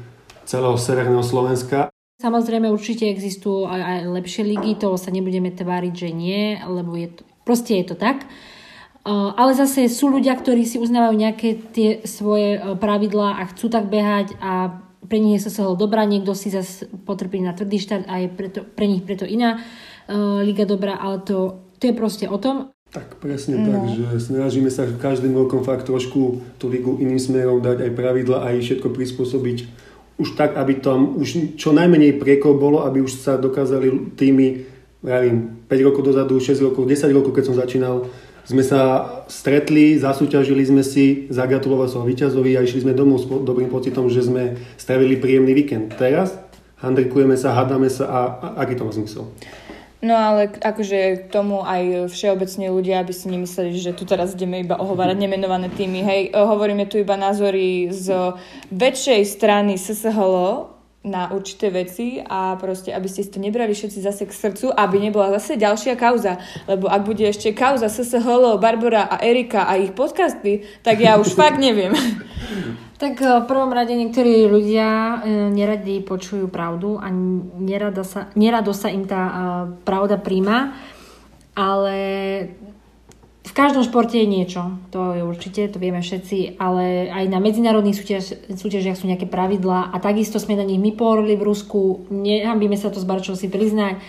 celého 0.49 0.81
severného 0.81 1.21
Slovenska. 1.21 1.93
Samozrejme 2.19 2.73
určite 2.73 3.07
existujú 3.07 3.69
aj, 3.69 3.78
aj 3.85 4.00
lepšie 4.11 4.43
ligy, 4.43 4.81
to 4.81 4.97
sa 4.97 5.12
nebudeme 5.12 5.52
tváriť, 5.52 5.95
že 5.95 6.11
nie, 6.11 6.57
lebo 6.64 6.97
je 6.97 7.14
to, 7.14 7.23
proste 7.47 7.78
je 7.78 7.85
to 7.93 7.95
tak. 7.95 8.25
Ale 9.09 9.55
zase 9.55 9.87
sú 9.87 10.11
ľudia, 10.11 10.35
ktorí 10.35 10.67
si 10.67 10.83
uznávajú 10.83 11.14
nejaké 11.14 11.49
tie 11.73 12.05
svoje 12.05 12.59
e, 12.59 12.76
pravidlá 12.76 13.40
a 13.40 13.49
chcú 13.49 13.73
tak 13.73 13.88
behať 13.88 14.37
a 14.37 14.85
pre 15.09 15.17
nich 15.17 15.40
je 15.40 15.49
sa 15.49 15.64
dobrá, 15.73 16.05
niekto 16.05 16.37
si 16.37 16.52
zase 16.52 16.85
potrpí 17.09 17.40
na 17.40 17.57
tvrdý 17.57 17.81
štart 17.81 18.05
a 18.05 18.21
je 18.21 18.28
preto, 18.28 18.61
pre 18.67 18.85
nich 18.85 19.00
preto 19.00 19.25
iná 19.25 19.57
uh, 19.57 20.45
Liga 20.45 20.69
dobrá, 20.69 21.00
ale 21.00 21.25
to, 21.25 21.64
to 21.81 21.88
je 21.88 21.95
proste 21.97 22.28
o 22.28 22.37
tom. 22.37 22.76
Tak 22.93 23.17
presne 23.17 23.57
no. 23.57 23.64
tak, 23.73 23.81
že 23.97 24.05
snažíme 24.28 24.69
sa 24.69 24.85
každým 24.85 25.33
rokom 25.33 25.64
fakt 25.64 25.88
trošku 25.88 26.45
tú 26.61 26.69
ligu 26.69 27.00
iným 27.00 27.17
smerom 27.17 27.64
dať 27.64 27.88
aj 27.88 27.90
pravidla, 27.97 28.45
aj 28.52 28.61
všetko 28.61 28.93
prispôsobiť 28.93 29.88
už 30.19 30.35
tak, 30.35 30.59
aby 30.59 30.83
tam 30.83 31.15
už 31.23 31.55
čo 31.55 31.71
najmenej 31.71 32.19
priekov 32.19 32.59
bolo, 32.59 32.83
aby 32.83 33.01
už 33.01 33.23
sa 33.23 33.39
dokázali 33.39 34.19
tými, 34.19 34.67
viem, 35.01 35.63
5 35.71 35.87
rokov 35.87 36.03
dozadu, 36.03 36.43
6 36.43 36.59
rokov, 36.59 36.91
10 36.91 37.15
rokov, 37.15 37.31
keď 37.31 37.45
som 37.47 37.57
začínal, 37.57 38.11
sme 38.49 38.65
sa 38.65 39.05
stretli, 39.29 40.01
zasúťažili 40.01 40.65
sme 40.65 40.81
si, 40.81 41.29
zagratuloval 41.29 41.87
som 41.87 42.03
víťazovi 42.09 42.57
a 42.57 42.65
išli 42.65 42.83
sme 42.89 42.97
domov 42.97 43.21
s 43.21 43.29
dobrým 43.29 43.69
pocitom, 43.69 44.09
že 44.09 44.25
sme 44.25 44.57
stavili 44.81 45.21
príjemný 45.21 45.53
víkend. 45.53 45.95
Teraz 46.01 46.33
handrikujeme 46.81 47.37
sa, 47.37 47.53
hádame 47.53 47.93
sa 47.93 48.09
a, 48.09 48.21
a 48.41 48.47
aký 48.65 48.75
to 48.75 48.89
má 48.89 48.93
zmysel? 48.97 49.29
No 49.99 50.14
ale 50.14 50.47
akože 50.55 51.26
k 51.26 51.35
tomu 51.35 51.67
aj 51.67 52.07
všeobecne 52.14 52.71
ľudia, 52.71 53.02
aby 53.02 53.11
si 53.11 53.26
nemysleli, 53.26 53.75
že 53.75 53.90
tu 53.99 54.07
teraz 54.07 54.31
ideme 54.38 54.62
iba 54.62 54.78
ohovárať 54.78 55.19
nemenované 55.26 55.67
týmy. 55.75 56.07
Hej, 56.07 56.23
e, 56.31 56.38
hovoríme 56.38 56.87
tu 56.87 57.02
iba 57.02 57.19
názory 57.19 57.90
z 57.90 58.38
väčšej 58.71 59.21
strany 59.26 59.75
SSHL 59.75 60.71
na 61.02 61.31
určité 61.31 61.71
veci 61.71 62.19
a 62.23 62.59
proste, 62.59 62.90
aby 62.90 63.07
ste 63.11 63.23
si 63.26 63.31
to 63.31 63.38
nebrali 63.43 63.71
všetci 63.75 63.99
zase 64.02 64.23
k 64.26 64.35
srdcu, 64.35 64.67
aby 64.71 64.99
nebola 65.02 65.35
zase 65.38 65.59
ďalšia 65.59 65.95
kauza. 65.99 66.38
Lebo 66.71 66.87
ak 66.87 67.02
bude 67.02 67.26
ešte 67.26 67.50
kauza 67.50 67.90
SSHL, 67.90 68.59
Barbara 68.62 69.07
a 69.07 69.19
Erika 69.19 69.67
a 69.67 69.78
ich 69.78 69.95
podcasty, 69.95 70.62
tak 70.87 71.02
ja 71.02 71.19
už 71.19 71.35
fakt 71.35 71.59
neviem. 71.59 71.95
Tak 72.99 73.14
eh, 73.23 73.31
v 73.40 73.47
prvom 73.47 73.71
rade 73.71 73.95
niektorí 73.95 74.50
ľudia 74.50 74.88
eh, 74.90 75.49
neradi 75.55 76.02
počujú 76.02 76.50
pravdu 76.50 76.99
a 76.99 77.09
nerado 77.62 78.02
sa, 78.02 78.28
nerado 78.35 78.75
sa 78.75 78.90
im 78.90 79.07
tá 79.07 79.23
eh, 79.23 79.35
pravda 79.87 80.19
príjma, 80.19 80.75
ale 81.55 81.97
v 83.49 83.52
každom 83.57 83.87
športe 83.87 84.19
je 84.19 84.28
niečo, 84.28 84.76
to 84.93 85.14
je 85.17 85.23
určite, 85.25 85.73
to 85.73 85.81
vieme 85.81 86.05
všetci, 86.05 86.61
ale 86.61 87.09
aj 87.09 87.25
na 87.33 87.40
medzinárodných 87.40 87.97
súťaž, 87.97 88.25
súťažiach 88.50 88.99
sú 88.99 89.09
nejaké 89.09 89.25
pravidlá 89.25 89.88
a 89.95 89.97
takisto 90.02 90.37
sme 90.37 90.59
na 90.59 90.67
nich 90.67 90.76
my 90.76 90.93
porli 90.93 91.33
v 91.33 91.47
Rusku, 91.49 92.05
nehambíme 92.12 92.76
sa 92.76 92.93
to 92.93 93.00
s 93.00 93.09
Barčou 93.09 93.38
si 93.38 93.49
priznať, 93.49 94.05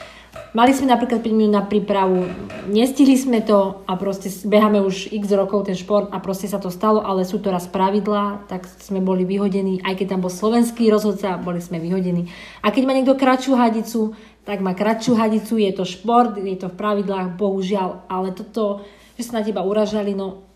Mali 0.49 0.73
sme 0.73 0.89
napríklad 0.89 1.21
5 1.21 1.29
minút 1.29 1.53
na 1.53 1.65
prípravu, 1.65 2.25
nestihli 2.69 3.13
sme 3.13 3.45
to 3.45 3.85
a 3.85 3.93
proste 3.97 4.33
beháme 4.49 4.81
už 4.81 5.13
x 5.13 5.29
rokov 5.29 5.69
ten 5.69 5.77
šport 5.77 6.09
a 6.09 6.17
proste 6.17 6.49
sa 6.49 6.57
to 6.57 6.73
stalo, 6.73 7.05
ale 7.05 7.21
sú 7.21 7.37
to 7.37 7.53
raz 7.53 7.69
pravidlá, 7.69 8.49
tak 8.49 8.65
sme 8.81 8.97
boli 8.97 9.29
vyhodení, 9.29 9.85
aj 9.85 10.01
keď 10.01 10.17
tam 10.17 10.25
bol 10.25 10.33
slovenský 10.33 10.89
rozhodca, 10.89 11.37
boli 11.37 11.61
sme 11.61 11.77
vyhodení. 11.77 12.33
A 12.65 12.73
keď 12.73 12.81
má 12.85 12.97
niekto 12.97 13.13
kratšiu 13.13 13.53
hadicu, 13.53 14.17
tak 14.41 14.65
má 14.65 14.73
kratšiu 14.73 15.13
hadicu, 15.13 15.61
je 15.61 15.69
to 15.69 15.85
šport, 15.85 16.33
je 16.33 16.57
to 16.57 16.73
v 16.73 16.77
pravidlách, 16.77 17.37
bohužiaľ, 17.37 18.09
ale 18.09 18.33
toto, 18.33 18.81
že 19.21 19.29
sa 19.29 19.41
na 19.41 19.45
teba 19.45 19.61
uražali, 19.61 20.17
no 20.17 20.49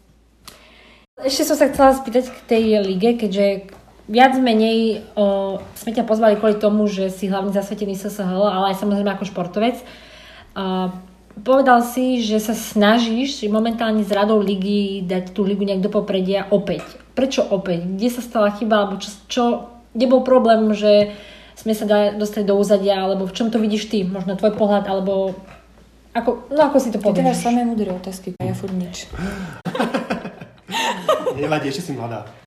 ešte 1.21 1.45
som 1.45 1.53
sa 1.53 1.69
chcela 1.69 1.93
spýtať 1.93 2.33
k 2.33 2.37
tej 2.49 2.63
lige, 2.81 3.13
keďže 3.21 3.69
viac 4.07 4.35
menej 4.35 5.05
o, 5.15 5.57
sme 5.79 5.91
ťa 5.95 6.03
pozvali 6.03 6.35
kvôli 6.35 6.59
tomu, 6.59 6.87
že 6.91 7.07
si 7.07 7.31
hlavne 7.31 7.55
zasvetený 7.55 7.95
SSHL, 7.95 8.43
ale 8.43 8.75
aj 8.75 8.83
samozrejme 8.83 9.11
ako 9.15 9.29
športovec. 9.29 9.79
O, 10.55 10.91
povedal 11.39 11.79
si, 11.81 12.19
že 12.19 12.43
sa 12.43 12.53
snažíš 12.53 13.41
momentálne 13.47 14.03
s 14.03 14.11
radou 14.11 14.43
ligy 14.43 15.07
dať 15.07 15.31
tú 15.31 15.47
ligu 15.47 15.63
nejak 15.63 15.81
do 15.81 15.91
popredia 15.91 16.45
opäť. 16.51 16.83
Prečo 17.15 17.45
opäť? 17.47 17.85
Kde 17.87 18.09
sa 18.11 18.21
stala 18.21 18.51
chyba? 18.51 18.83
Alebo 18.83 18.99
čo, 18.99 19.09
čo, 19.29 19.43
kde 19.95 20.05
bol 20.09 20.21
problém, 20.25 20.73
že 20.75 21.15
sme 21.55 21.77
sa 21.77 21.85
dali 21.85 22.17
dostať 22.17 22.43
do 22.49 22.57
úzadia, 22.57 22.99
alebo 22.99 23.29
v 23.29 23.35
čom 23.35 23.53
to 23.53 23.61
vidíš 23.61 23.87
ty? 23.87 24.03
Možno 24.03 24.35
tvoj 24.35 24.57
pohľad, 24.57 24.89
alebo 24.89 25.37
ako, 26.13 26.49
no 26.53 26.61
ako 26.69 26.77
si 26.77 26.93
to 26.93 27.01
povedal? 27.01 27.25
Ty 27.25 27.29
dáš 27.33 27.41
samé 27.41 27.65
múdre 27.65 27.89
otázky, 27.89 28.37
ja 28.37 28.53
furt 28.53 28.73
nič. 28.73 29.09
Nevadí, 31.37 31.73
ešte 31.73 31.89
si 31.89 31.93
mladá. 31.97 32.42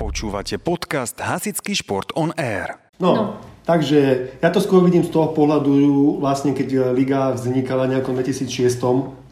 Počúvate 0.00 0.56
podcast 0.56 1.12
Hasický 1.20 1.76
šport 1.76 2.08
on 2.16 2.32
air. 2.40 2.80
No, 2.96 3.12
no, 3.12 3.24
takže 3.68 4.32
ja 4.40 4.48
to 4.48 4.56
skôr 4.56 4.80
vidím 4.80 5.04
z 5.04 5.12
toho 5.12 5.36
pohľadu, 5.36 6.16
vlastne 6.24 6.56
keď 6.56 6.96
Liga 6.96 7.36
vznikala 7.36 7.84
nejakom 7.84 8.16
2006, 8.16 8.80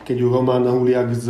keď 0.04 0.16
ju 0.20 0.28
Roman 0.28 0.68
Huliak 0.68 1.16
s 1.16 1.24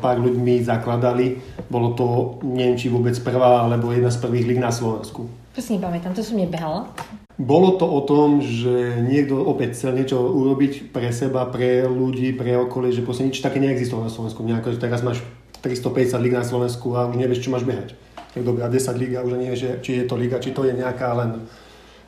pár 0.00 0.16
ľuďmi 0.24 0.64
zakladali. 0.64 1.36
Bolo 1.68 1.92
to, 1.92 2.40
neviem 2.40 2.80
či 2.80 2.88
vôbec 2.88 3.12
prvá, 3.20 3.68
alebo 3.68 3.92
jedna 3.92 4.08
z 4.08 4.16
prvých 4.16 4.48
lig 4.48 4.56
na 4.64 4.72
Slovensku. 4.72 5.28
To 5.28 5.60
si 5.60 5.76
nepamätám, 5.76 6.16
to 6.16 6.24
som 6.24 6.40
nebehala. 6.40 6.88
Bolo 7.36 7.76
to 7.76 7.84
o 7.84 8.00
tom, 8.08 8.40
že 8.40 8.96
niekto 9.04 9.44
opäť 9.44 9.76
chcel 9.76 9.92
niečo 9.92 10.16
urobiť 10.16 10.88
pre 10.88 11.12
seba, 11.12 11.44
pre 11.52 11.84
ľudí, 11.84 12.32
pre 12.32 12.56
okolie, 12.56 12.96
že 12.96 13.04
proste 13.04 13.28
nič 13.28 13.44
také 13.44 13.60
neexistovalo 13.60 14.08
na 14.08 14.14
Slovensku. 14.16 14.40
Nejako, 14.40 14.72
že 14.72 14.80
teraz 14.80 15.04
máš 15.04 15.20
350 15.60 16.16
lig 16.24 16.32
na 16.32 16.48
Slovensku 16.48 16.96
a 16.96 17.04
už 17.04 17.20
nevieš, 17.20 17.44
čo 17.44 17.52
máš 17.52 17.68
behať 17.68 17.92
tak 18.30 18.42
dobre, 18.46 18.62
a 18.62 18.70
10 18.70 18.94
liga 18.96 19.26
už 19.26 19.34
nie, 19.38 19.52
že 19.58 19.82
či 19.82 20.02
je 20.02 20.04
to 20.06 20.14
liga, 20.14 20.38
či 20.38 20.54
to 20.54 20.62
je 20.62 20.74
nejaká 20.74 21.10
len 21.18 21.44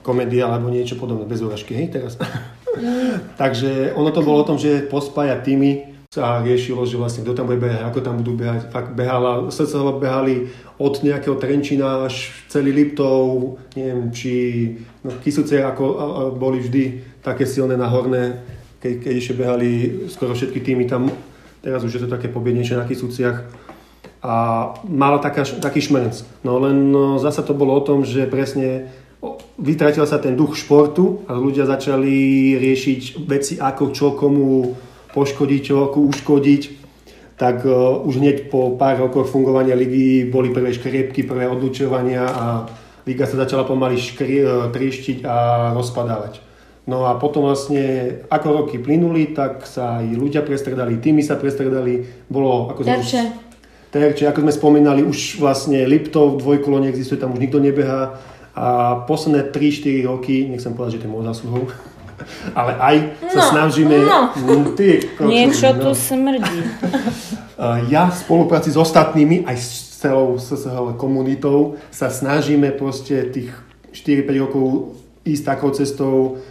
komédia 0.03 0.51
alebo 0.51 0.71
niečo 0.71 0.99
podobné, 0.99 1.27
bez 1.27 1.43
úražky, 1.43 1.75
hej, 1.75 1.91
teraz. 1.91 2.19
Takže 3.41 3.95
ono 3.95 4.11
to 4.11 4.23
bolo 4.23 4.43
o 4.43 4.49
tom, 4.49 4.59
že 4.59 4.87
pospájať 4.87 5.41
týmy 5.43 5.93
sa 6.13 6.45
riešilo, 6.45 6.85
že 6.85 7.01
vlastne 7.01 7.25
kto 7.25 7.33
tam 7.33 7.49
bude 7.49 7.57
behať, 7.57 7.89
ako 7.89 7.99
tam 8.05 8.21
budú 8.21 8.37
behať. 8.37 8.69
Fakt 8.69 8.93
behala, 8.93 9.49
srdce 9.49 9.81
behali 9.97 10.53
od 10.77 11.01
nejakého 11.01 11.41
Trenčina 11.41 12.05
až 12.05 12.37
celý 12.53 12.69
Liptov, 12.69 13.57
neviem, 13.73 14.13
či 14.13 14.35
no, 15.01 15.17
Kisuce 15.25 15.65
ako 15.65 15.85
a, 15.89 16.05
a, 16.05 16.07
boli 16.37 16.61
vždy 16.61 16.85
také 17.25 17.49
silné 17.49 17.81
na 17.81 17.89
horné, 17.89 18.45
keď, 18.85 19.09
keď 19.09 19.15
ešte 19.17 19.35
behali 19.41 19.71
skoro 20.13 20.37
všetky 20.37 20.61
týmy 20.61 20.85
tam, 20.85 21.09
teraz 21.65 21.81
už 21.81 21.97
je 21.97 22.03
to 22.05 22.13
také 22.13 22.29
pobiednejšie 22.29 22.77
na 22.77 22.85
Kisuciach 22.85 23.62
a 24.23 24.35
mala 24.87 25.19
taká, 25.19 25.43
taký 25.43 25.83
šmenec. 25.83 26.23
No 26.47 26.63
len 26.63 26.95
no, 26.95 27.19
zasa 27.19 27.43
to 27.43 27.59
bolo 27.59 27.75
o 27.75 27.83
tom, 27.83 28.07
že 28.07 28.31
presne 28.31 28.87
vytratil 29.59 30.07
sa 30.07 30.23
ten 30.23 30.39
duch 30.39 30.55
športu 30.55 31.27
a 31.27 31.35
ľudia 31.35 31.67
začali 31.67 32.55
riešiť 32.59 33.27
veci 33.27 33.55
ako 33.59 33.85
čo 33.91 34.15
komu 34.15 34.75
poškodiť, 35.11 35.61
čo 35.61 35.91
komu 35.91 36.15
uškodiť. 36.15 36.63
Tak 37.35 37.67
uh, 37.67 38.07
už 38.07 38.23
hneď 38.23 38.47
po 38.47 38.79
pár 38.79 39.03
rokoch 39.03 39.27
fungovania 39.27 39.75
ligy 39.75 40.31
boli 40.31 40.55
prvé 40.55 40.71
škriepky, 40.71 41.27
prvé 41.27 41.51
odlučovania 41.51 42.23
a 42.23 42.47
liga 43.03 43.27
sa 43.27 43.43
začala 43.43 43.67
pomaly 43.67 43.99
škri, 43.99 44.39
uh, 44.47 44.71
trieštiť 44.71 45.27
a 45.27 45.71
rozpadávať. 45.75 46.39
No 46.87 47.07
a 47.07 47.15
potom 47.19 47.47
vlastne, 47.47 48.19
ako 48.27 48.67
roky 48.67 48.79
plynuli, 48.79 49.35
tak 49.35 49.67
sa 49.67 50.03
aj 50.03 50.19
ľudia 50.19 50.43
prestredali, 50.43 50.99
týmy 50.99 51.23
sa 51.23 51.39
prestredali, 51.39 52.27
bolo... 52.27 52.75
Ako 52.75 52.83
Terče. 52.83 53.52
Terče, 53.93 54.25
ako 54.25 54.49
sme 54.49 54.53
spomínali, 54.57 55.05
už 55.05 55.37
vlastne 55.37 55.85
Liptov, 55.85 56.41
dvojkolo 56.41 56.81
neexistuje, 56.81 57.21
tam 57.21 57.37
už 57.37 57.45
nikto 57.45 57.61
nebehá. 57.61 58.17
A 58.57 58.97
posledné 59.05 59.53
3-4 59.53 60.09
roky, 60.09 60.49
nechcem 60.49 60.73
povedať, 60.73 60.97
že 60.97 61.01
to 61.05 61.07
je 61.09 61.13
môj 61.13 61.25
zásluhou, 61.29 61.69
ale 62.59 62.73
aj 62.81 62.97
sa 63.37 63.41
No, 63.45 63.49
snažíme... 63.53 63.97
no. 64.01 64.33
Mm, 64.33 64.67
Ty, 64.73 64.89
kočo, 65.13 65.29
Niečo 65.29 65.69
tu 65.77 65.91
no. 65.93 65.97
smrdí. 65.97 66.59
Ja 67.95 68.11
v 68.11 68.17
spolupráci 68.19 68.75
s 68.75 68.79
ostatnými, 68.81 69.47
aj 69.47 69.55
s 69.55 70.03
celou 70.03 70.35
SSHL 70.35 70.99
komunitou, 70.99 71.79
sa 71.95 72.11
snažíme 72.11 72.75
proste 72.75 73.23
tých 73.31 73.55
4-5 73.95 74.43
rokov 74.43 74.65
ísť 75.23 75.45
takou 75.47 75.71
cestou, 75.71 76.43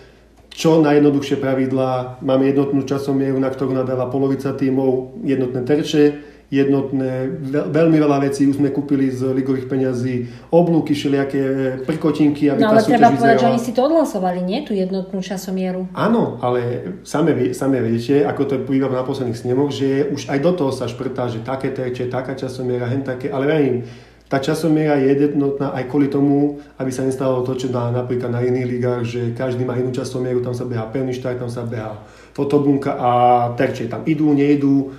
čo 0.55 0.79
najjednoduchšie 0.79 1.35
pravidlá. 1.35 2.23
Máme 2.23 2.47
jednotnú 2.47 2.87
časomieru, 2.87 3.35
na 3.43 3.51
ktorú 3.51 3.75
nadáva 3.75 4.07
polovica 4.07 4.55
tímov, 4.55 5.19
jednotné 5.27 5.67
terče, 5.67 6.30
jednotné, 6.51 7.31
veľ, 7.31 7.71
veľmi 7.71 7.97
veľa 7.97 8.27
vecí 8.27 8.43
už 8.43 8.59
sme 8.59 8.75
kúpili 8.75 9.07
z 9.07 9.31
ligových 9.31 9.71
peňazí, 9.71 10.27
oblúky, 10.51 10.91
všelijaké 10.91 11.41
prkotinky, 11.87 12.51
aby 12.51 12.59
No 12.59 12.75
tá 12.75 12.83
ale 12.83 12.83
treba 12.83 13.07
súťaž 13.07 13.17
povedať, 13.17 13.37
že 13.39 13.47
oni 13.47 13.61
si 13.63 13.71
to 13.71 13.81
odhlasovali, 13.87 14.39
nie? 14.43 14.59
Tú 14.67 14.75
jednotnú 14.75 15.23
časomieru. 15.23 15.87
Áno, 15.95 16.43
ale 16.43 16.91
same, 17.07 17.55
same 17.55 17.79
viete, 17.79 18.27
ako 18.27 18.41
to 18.43 18.55
býva 18.67 18.91
na 18.91 19.07
posledných 19.07 19.39
snemoch, 19.39 19.71
že 19.71 20.11
už 20.11 20.27
aj 20.27 20.39
do 20.43 20.51
toho 20.51 20.71
sa 20.75 20.91
šprtá, 20.91 21.31
že 21.31 21.39
také 21.39 21.71
terče, 21.71 22.11
taká 22.11 22.35
časomiera, 22.35 22.91
hen 22.91 23.07
také, 23.07 23.31
ale 23.31 23.47
verím, 23.47 23.87
tá 24.27 24.39
časomiera 24.39 24.95
je 24.95 25.11
jednotná 25.11 25.75
aj 25.75 25.91
kvôli 25.91 26.07
tomu, 26.07 26.63
aby 26.79 26.87
sa 26.87 27.03
nestalo 27.03 27.43
to, 27.43 27.55
čo 27.55 27.67
dá 27.67 27.91
napríklad 27.91 28.31
na 28.31 28.39
iných 28.39 28.67
ligách, 28.67 29.03
že 29.03 29.21
každý 29.35 29.67
má 29.67 29.75
inú 29.75 29.91
časomieru, 29.91 30.39
tam 30.39 30.55
sa 30.55 30.63
beha 30.63 30.87
pevný 30.87 31.11
štart, 31.11 31.39
tam 31.39 31.51
sa 31.51 31.67
beha 31.67 31.99
fotobunka 32.31 32.95
a 32.95 33.11
terče 33.59 33.91
tam 33.91 34.07
idú, 34.07 34.31
nejdú. 34.31 34.95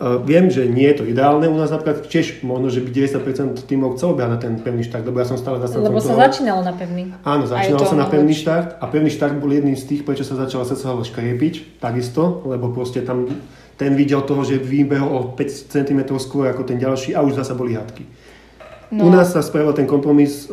Uh, 0.00 0.16
viem, 0.24 0.48
že 0.48 0.64
nie 0.64 0.88
je 0.88 0.96
to 0.96 1.04
ideálne, 1.04 1.44
u 1.44 1.60
nás 1.60 1.68
napríklad 1.68 2.08
tiež 2.08 2.40
možno, 2.40 2.72
že 2.72 2.80
by 2.80 2.88
90% 2.88 3.68
tímov 3.68 4.00
chcelo 4.00 4.16
behať 4.16 4.30
na 4.32 4.38
ten 4.40 4.52
pevný 4.56 4.80
štart, 4.80 5.04
lebo 5.04 5.20
ja 5.20 5.28
som 5.28 5.36
stále 5.36 5.60
zastancom 5.60 5.92
Lebo 5.92 6.00
sa 6.00 6.16
toho. 6.16 6.24
začínalo 6.24 6.64
na 6.64 6.72
pevný. 6.72 7.12
Áno, 7.20 7.44
začínalo 7.44 7.84
sa 7.84 8.00
na 8.00 8.08
pevný 8.08 8.32
lepšie. 8.32 8.48
štart 8.48 8.68
a 8.80 8.84
pevný 8.88 9.12
štart 9.12 9.36
bol 9.36 9.52
jedným 9.52 9.76
z 9.76 9.84
tých, 9.84 10.08
prečo 10.08 10.24
sa 10.24 10.40
začala 10.40 10.64
SSHL 10.64 11.04
škriepiť, 11.04 11.84
takisto, 11.84 12.40
lebo 12.48 12.72
proste 12.72 13.04
tam 13.04 13.28
ten 13.76 13.92
videl 13.92 14.24
toho, 14.24 14.40
že 14.40 14.56
vybehol 14.56 15.08
o 15.08 15.20
5 15.36 15.72
cm 15.72 16.00
skôr 16.16 16.48
ako 16.48 16.64
ten 16.64 16.80
ďalší 16.80 17.12
a 17.12 17.20
už 17.20 17.36
zasa 17.36 17.52
boli 17.52 17.76
hadky. 17.76 18.04
No. 18.92 19.04
U 19.04 19.08
nás 19.08 19.32
sa 19.32 19.44
spravil 19.44 19.72
ten 19.72 19.84
kompromis 19.84 20.48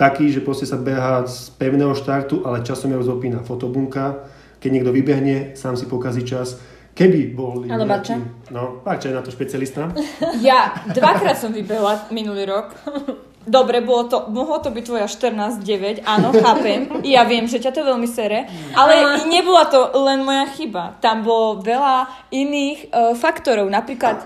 taký, 0.00 0.28
že 0.32 0.40
proste 0.40 0.68
sa 0.68 0.80
beha 0.80 1.24
z 1.24 1.52
pevného 1.60 1.92
štartu, 1.92 2.40
ale 2.44 2.64
časom 2.64 2.88
je 2.88 3.00
rozopína 3.00 3.44
fotobunka. 3.44 4.28
Keď 4.64 4.70
niekto 4.72 4.92
vybehne, 4.96 5.56
sám 5.56 5.76
si 5.76 5.84
pokazí 5.84 6.24
čas. 6.24 6.56
Keby 6.94 7.34
bol... 7.34 7.66
Áno, 7.66 7.90
Barča. 7.90 8.22
No, 8.54 8.78
Barča 8.86 9.10
je 9.10 9.18
na 9.18 9.22
to 9.26 9.34
špecialista. 9.34 9.90
Ja 10.46 10.78
dvakrát 10.86 11.34
som 11.34 11.50
vybehla 11.50 12.06
minulý 12.14 12.46
rok. 12.46 12.70
Dobre, 13.44 13.84
bolo 13.84 14.08
to, 14.08 14.18
mohlo 14.32 14.56
to 14.62 14.72
byť 14.72 14.84
tvoja 14.88 15.04
14-9, 15.04 16.00
áno, 16.08 16.32
chápem. 16.32 16.88
Ja 17.04 17.28
viem, 17.28 17.44
že 17.44 17.60
ťa 17.60 17.76
to 17.76 17.84
veľmi 17.84 18.08
sere, 18.08 18.48
ale 18.72 19.20
nebola 19.28 19.68
to 19.68 19.92
len 20.00 20.24
moja 20.24 20.48
chyba. 20.48 20.96
Tam 21.04 21.20
bolo 21.20 21.60
veľa 21.60 22.08
iných 22.32 22.88
uh, 22.88 23.12
faktorov. 23.12 23.68
Napríklad, 23.68 24.24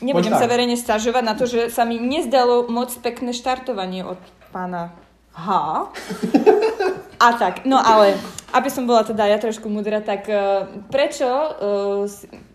nebudem 0.00 0.32
sa 0.32 0.48
verejne 0.48 0.80
stažovať 0.80 1.24
na 1.28 1.36
to, 1.36 1.44
že 1.44 1.68
sa 1.68 1.84
mi 1.84 2.00
nezdalo 2.00 2.72
moc 2.72 2.88
pekné 3.04 3.36
štartovanie 3.36 4.00
od 4.08 4.16
pána 4.48 4.96
H. 5.36 5.48
A 7.18 7.34
tak, 7.34 7.66
no 7.66 7.82
ale, 7.82 8.14
aby 8.54 8.70
som 8.70 8.86
bola 8.86 9.02
teda 9.02 9.26
ja 9.26 9.42
trošku 9.42 9.66
mudrá, 9.66 9.98
tak 9.98 10.30
uh, 10.30 10.70
prečo, 10.86 11.26
uh, 11.26 12.06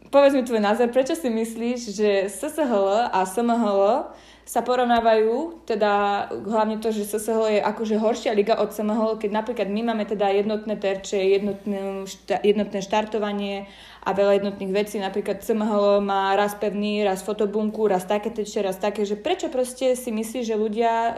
povedz 0.08 0.34
mi 0.40 0.48
tvoj 0.48 0.64
názor, 0.64 0.88
prečo 0.88 1.20
si 1.20 1.28
myslíš, 1.28 1.80
že 1.92 2.32
SSHL 2.32 3.12
a 3.12 3.28
SMHL 3.28 4.08
sa 4.44 4.60
porovnávajú, 4.60 5.64
teda 5.64 6.28
hlavne 6.32 6.80
to, 6.80 6.92
že 6.92 7.08
SSHL 7.08 7.60
je 7.60 7.62
akože 7.64 7.96
horšia 7.96 8.36
liga 8.36 8.60
od 8.60 8.76
SMHL, 8.76 9.20
keď 9.20 9.32
napríklad 9.32 9.68
my 9.72 9.82
máme 9.92 10.04
teda 10.08 10.32
jednotné 10.32 10.76
terče, 10.76 11.20
jednotné, 11.20 12.08
šta, 12.08 12.44
jednotné 12.44 12.80
štartovanie 12.84 13.68
a 14.04 14.10
veľa 14.12 14.44
jednotných 14.44 14.76
vecí, 14.76 15.00
napríklad 15.00 15.40
SMHL 15.40 16.04
má 16.04 16.36
raz 16.36 16.60
pevný, 16.60 17.08
raz 17.08 17.24
fotobunku, 17.24 17.88
raz 17.88 18.04
také 18.04 18.36
terče, 18.36 18.68
raz 18.68 18.76
také, 18.76 19.08
že 19.08 19.16
prečo 19.16 19.48
proste 19.48 19.96
si 19.96 20.12
myslíš, 20.12 20.44
že 20.44 20.60
ľudia 20.60 20.92
uh, 20.92 21.14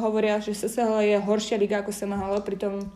hovoria, 0.00 0.40
že 0.40 0.56
SSHL 0.56 1.04
je 1.04 1.16
horšia 1.20 1.60
liga 1.60 1.84
ako 1.84 1.92
SMHL, 1.92 2.40
pritom 2.40 2.88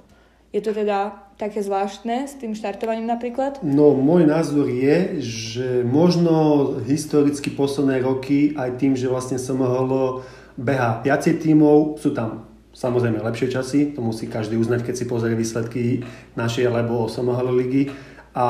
je 0.49 0.63
to 0.65 0.73
teda 0.73 1.29
také 1.37 1.61
zvláštne 1.61 2.31
s 2.31 2.39
tým 2.41 2.57
štartovaním 2.57 3.11
napríklad? 3.11 3.61
No, 3.61 3.93
môj 3.93 4.25
názor 4.25 4.71
je, 4.71 5.19
že 5.21 5.69
možno 5.85 6.79
historicky 6.87 7.53
posledné 7.53 8.01
roky 8.01 8.55
aj 8.57 8.81
tým, 8.81 8.97
že 8.97 9.11
vlastne 9.11 9.37
SMHL 9.37 10.25
beha 10.57 11.03
viacej 11.03 11.43
tímov, 11.43 11.99
sú 12.01 12.15
tam 12.15 12.49
samozrejme 12.71 13.21
lepšie 13.21 13.51
časy, 13.51 13.93
to 13.93 14.01
musí 14.01 14.31
každý 14.31 14.57
uznať, 14.57 14.87
keď 14.87 14.95
si 14.95 15.05
pozrie 15.05 15.35
výsledky 15.35 16.07
našej 16.39 16.71
alebo 16.71 17.11
SMHL 17.11 17.51
ligy. 17.51 17.91
A 18.35 18.47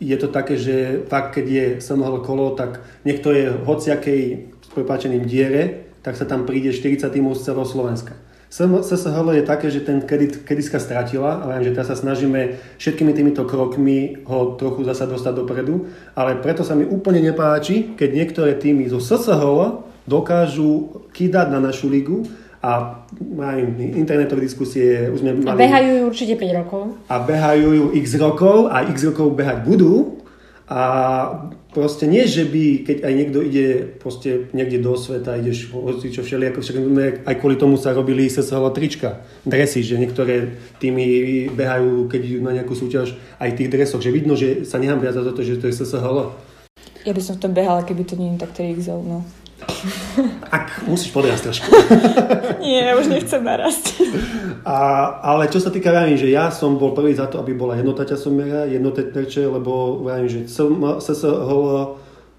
je 0.00 0.16
to 0.16 0.28
také, 0.28 0.60
že 0.60 1.08
fakt, 1.08 1.34
keď 1.40 1.46
je 1.48 1.66
SMHL 1.80 2.20
kolo, 2.20 2.52
tak 2.52 2.84
nech 3.04 3.24
to 3.24 3.32
je 3.32 3.48
v 3.48 3.64
hociakej 3.64 4.22
s 4.60 4.68
prepáčením 4.76 5.24
diere, 5.24 5.88
tak 6.04 6.20
sa 6.20 6.28
tam 6.28 6.44
príde 6.44 6.70
40 6.70 7.00
tímov 7.08 7.34
z 7.34 7.50
celého 7.50 7.64
Slovenska. 7.64 8.14
SSHL 8.46 9.42
je 9.42 9.42
také, 9.42 9.68
že 9.74 9.82
ten 9.82 9.98
kredit 10.00 10.46
kediska 10.46 10.78
stratila, 10.78 11.42
ale 11.42 11.66
že 11.66 11.74
teraz 11.74 11.90
sa 11.90 11.98
snažíme 11.98 12.56
všetkými 12.78 13.10
týmito 13.10 13.42
krokmi 13.42 14.22
ho 14.22 14.54
trochu 14.54 14.86
zasa 14.86 15.10
dostať 15.10 15.34
dopredu, 15.34 15.90
ale 16.14 16.38
preto 16.38 16.62
sa 16.62 16.78
mi 16.78 16.86
úplne 16.86 17.18
nepáči, 17.18 17.98
keď 17.98 18.10
niektoré 18.14 18.52
týmy 18.54 18.86
zo 18.86 19.02
SSHL 19.02 19.82
dokážu 20.06 21.02
kýdať 21.10 21.50
na 21.50 21.58
našu 21.58 21.90
ligu 21.90 22.22
a 22.62 23.02
majú 23.18 23.76
internetové 23.80 24.46
diskusie, 24.48 25.08
už 25.12 25.20
sme 25.20 25.30
A 25.32 25.54
mali... 25.54 25.60
behajú 25.64 25.90
ju 25.96 26.02
určite 26.08 26.34
5 26.40 26.60
rokov. 26.64 26.82
a 27.06 27.14
behajú 27.20 27.68
ju 27.72 27.84
x 28.00 28.06
rokov 28.16 28.56
a 28.72 28.84
x 28.88 29.04
rokov 29.06 29.36
behať 29.36 29.58
budú 29.64 30.18
a 30.66 30.80
proste 31.70 32.10
nie, 32.10 32.26
že 32.26 32.42
by, 32.42 32.82
keď 32.82 32.96
aj 33.06 33.12
niekto 33.14 33.38
ide 33.38 33.66
proste 34.02 34.50
niekde 34.50 34.82
do 34.82 34.98
sveta, 34.98 35.38
ideš 35.38 35.70
hoci 35.70 36.10
čo 36.10 36.26
všeli, 36.26 36.50
ako 36.50 36.58
však 36.58 36.76
aj 37.22 37.34
kvôli 37.38 37.54
tomu 37.54 37.78
sa 37.78 37.94
robili 37.94 38.26
SSHL 38.26 38.74
trička, 38.74 39.22
dresy, 39.46 39.86
že 39.86 39.94
niektoré 39.94 40.58
týmy 40.82 41.46
behajú, 41.54 42.10
keď 42.10 42.20
idú 42.24 42.40
na 42.42 42.50
nejakú 42.56 42.74
súťaž, 42.74 43.14
aj 43.38 43.54
v 43.54 43.58
tých 43.62 43.70
dresoch, 43.70 44.02
že 44.02 44.10
vidno, 44.10 44.34
že 44.34 44.66
sa 44.66 44.82
nehambia 44.82 45.14
za 45.14 45.22
to, 45.22 45.38
že 45.38 45.60
to 45.62 45.70
je 45.70 45.76
SSHL. 45.76 46.34
Ja 47.06 47.14
by 47.14 47.22
som 47.22 47.38
v 47.38 47.42
tom 47.46 47.52
behala, 47.54 47.86
keby 47.86 48.02
to 48.02 48.18
nie 48.18 48.34
je 48.34 48.42
tak 48.42 48.50
3XL, 48.58 49.06
no. 49.06 49.22
Ak 50.52 50.84
musíš 50.84 51.12
podrásť 51.12 51.42
trošku. 51.48 51.68
Nie, 52.64 52.92
už 52.96 53.08
nechcem 53.08 53.40
narásť. 53.40 54.04
A, 54.66 54.76
ale 55.22 55.48
čo 55.48 55.60
sa 55.60 55.72
týka 55.72 55.88
vravím, 55.88 56.18
že 56.20 56.28
ja 56.28 56.52
som 56.52 56.76
bol 56.76 56.92
prvý 56.92 57.16
za 57.16 57.26
to, 57.26 57.40
aby 57.40 57.56
bola 57.56 57.76
jednota 57.76 58.04
časomiera, 58.04 58.68
jednotné 58.68 59.12
terče, 59.12 59.48
lebo 59.48 60.00
vravím, 60.04 60.28
že 60.28 60.40
SSHL 60.48 61.64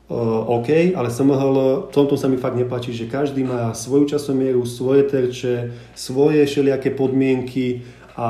uh, 0.07 0.53
OK, 0.59 0.95
ale 0.95 1.07
SMHL, 1.11 1.89
v 1.89 1.93
tomto 1.93 2.15
sa 2.15 2.31
mi 2.31 2.39
fakt 2.39 2.55
nepáči, 2.55 2.95
že 2.95 3.11
každý 3.11 3.43
má 3.43 3.73
svoju 3.73 4.17
časomieru, 4.17 4.63
svoje 4.63 5.03
terče, 5.03 5.73
svoje 5.95 6.45
všelijaké 6.45 6.95
podmienky 6.95 7.83
a 8.17 8.27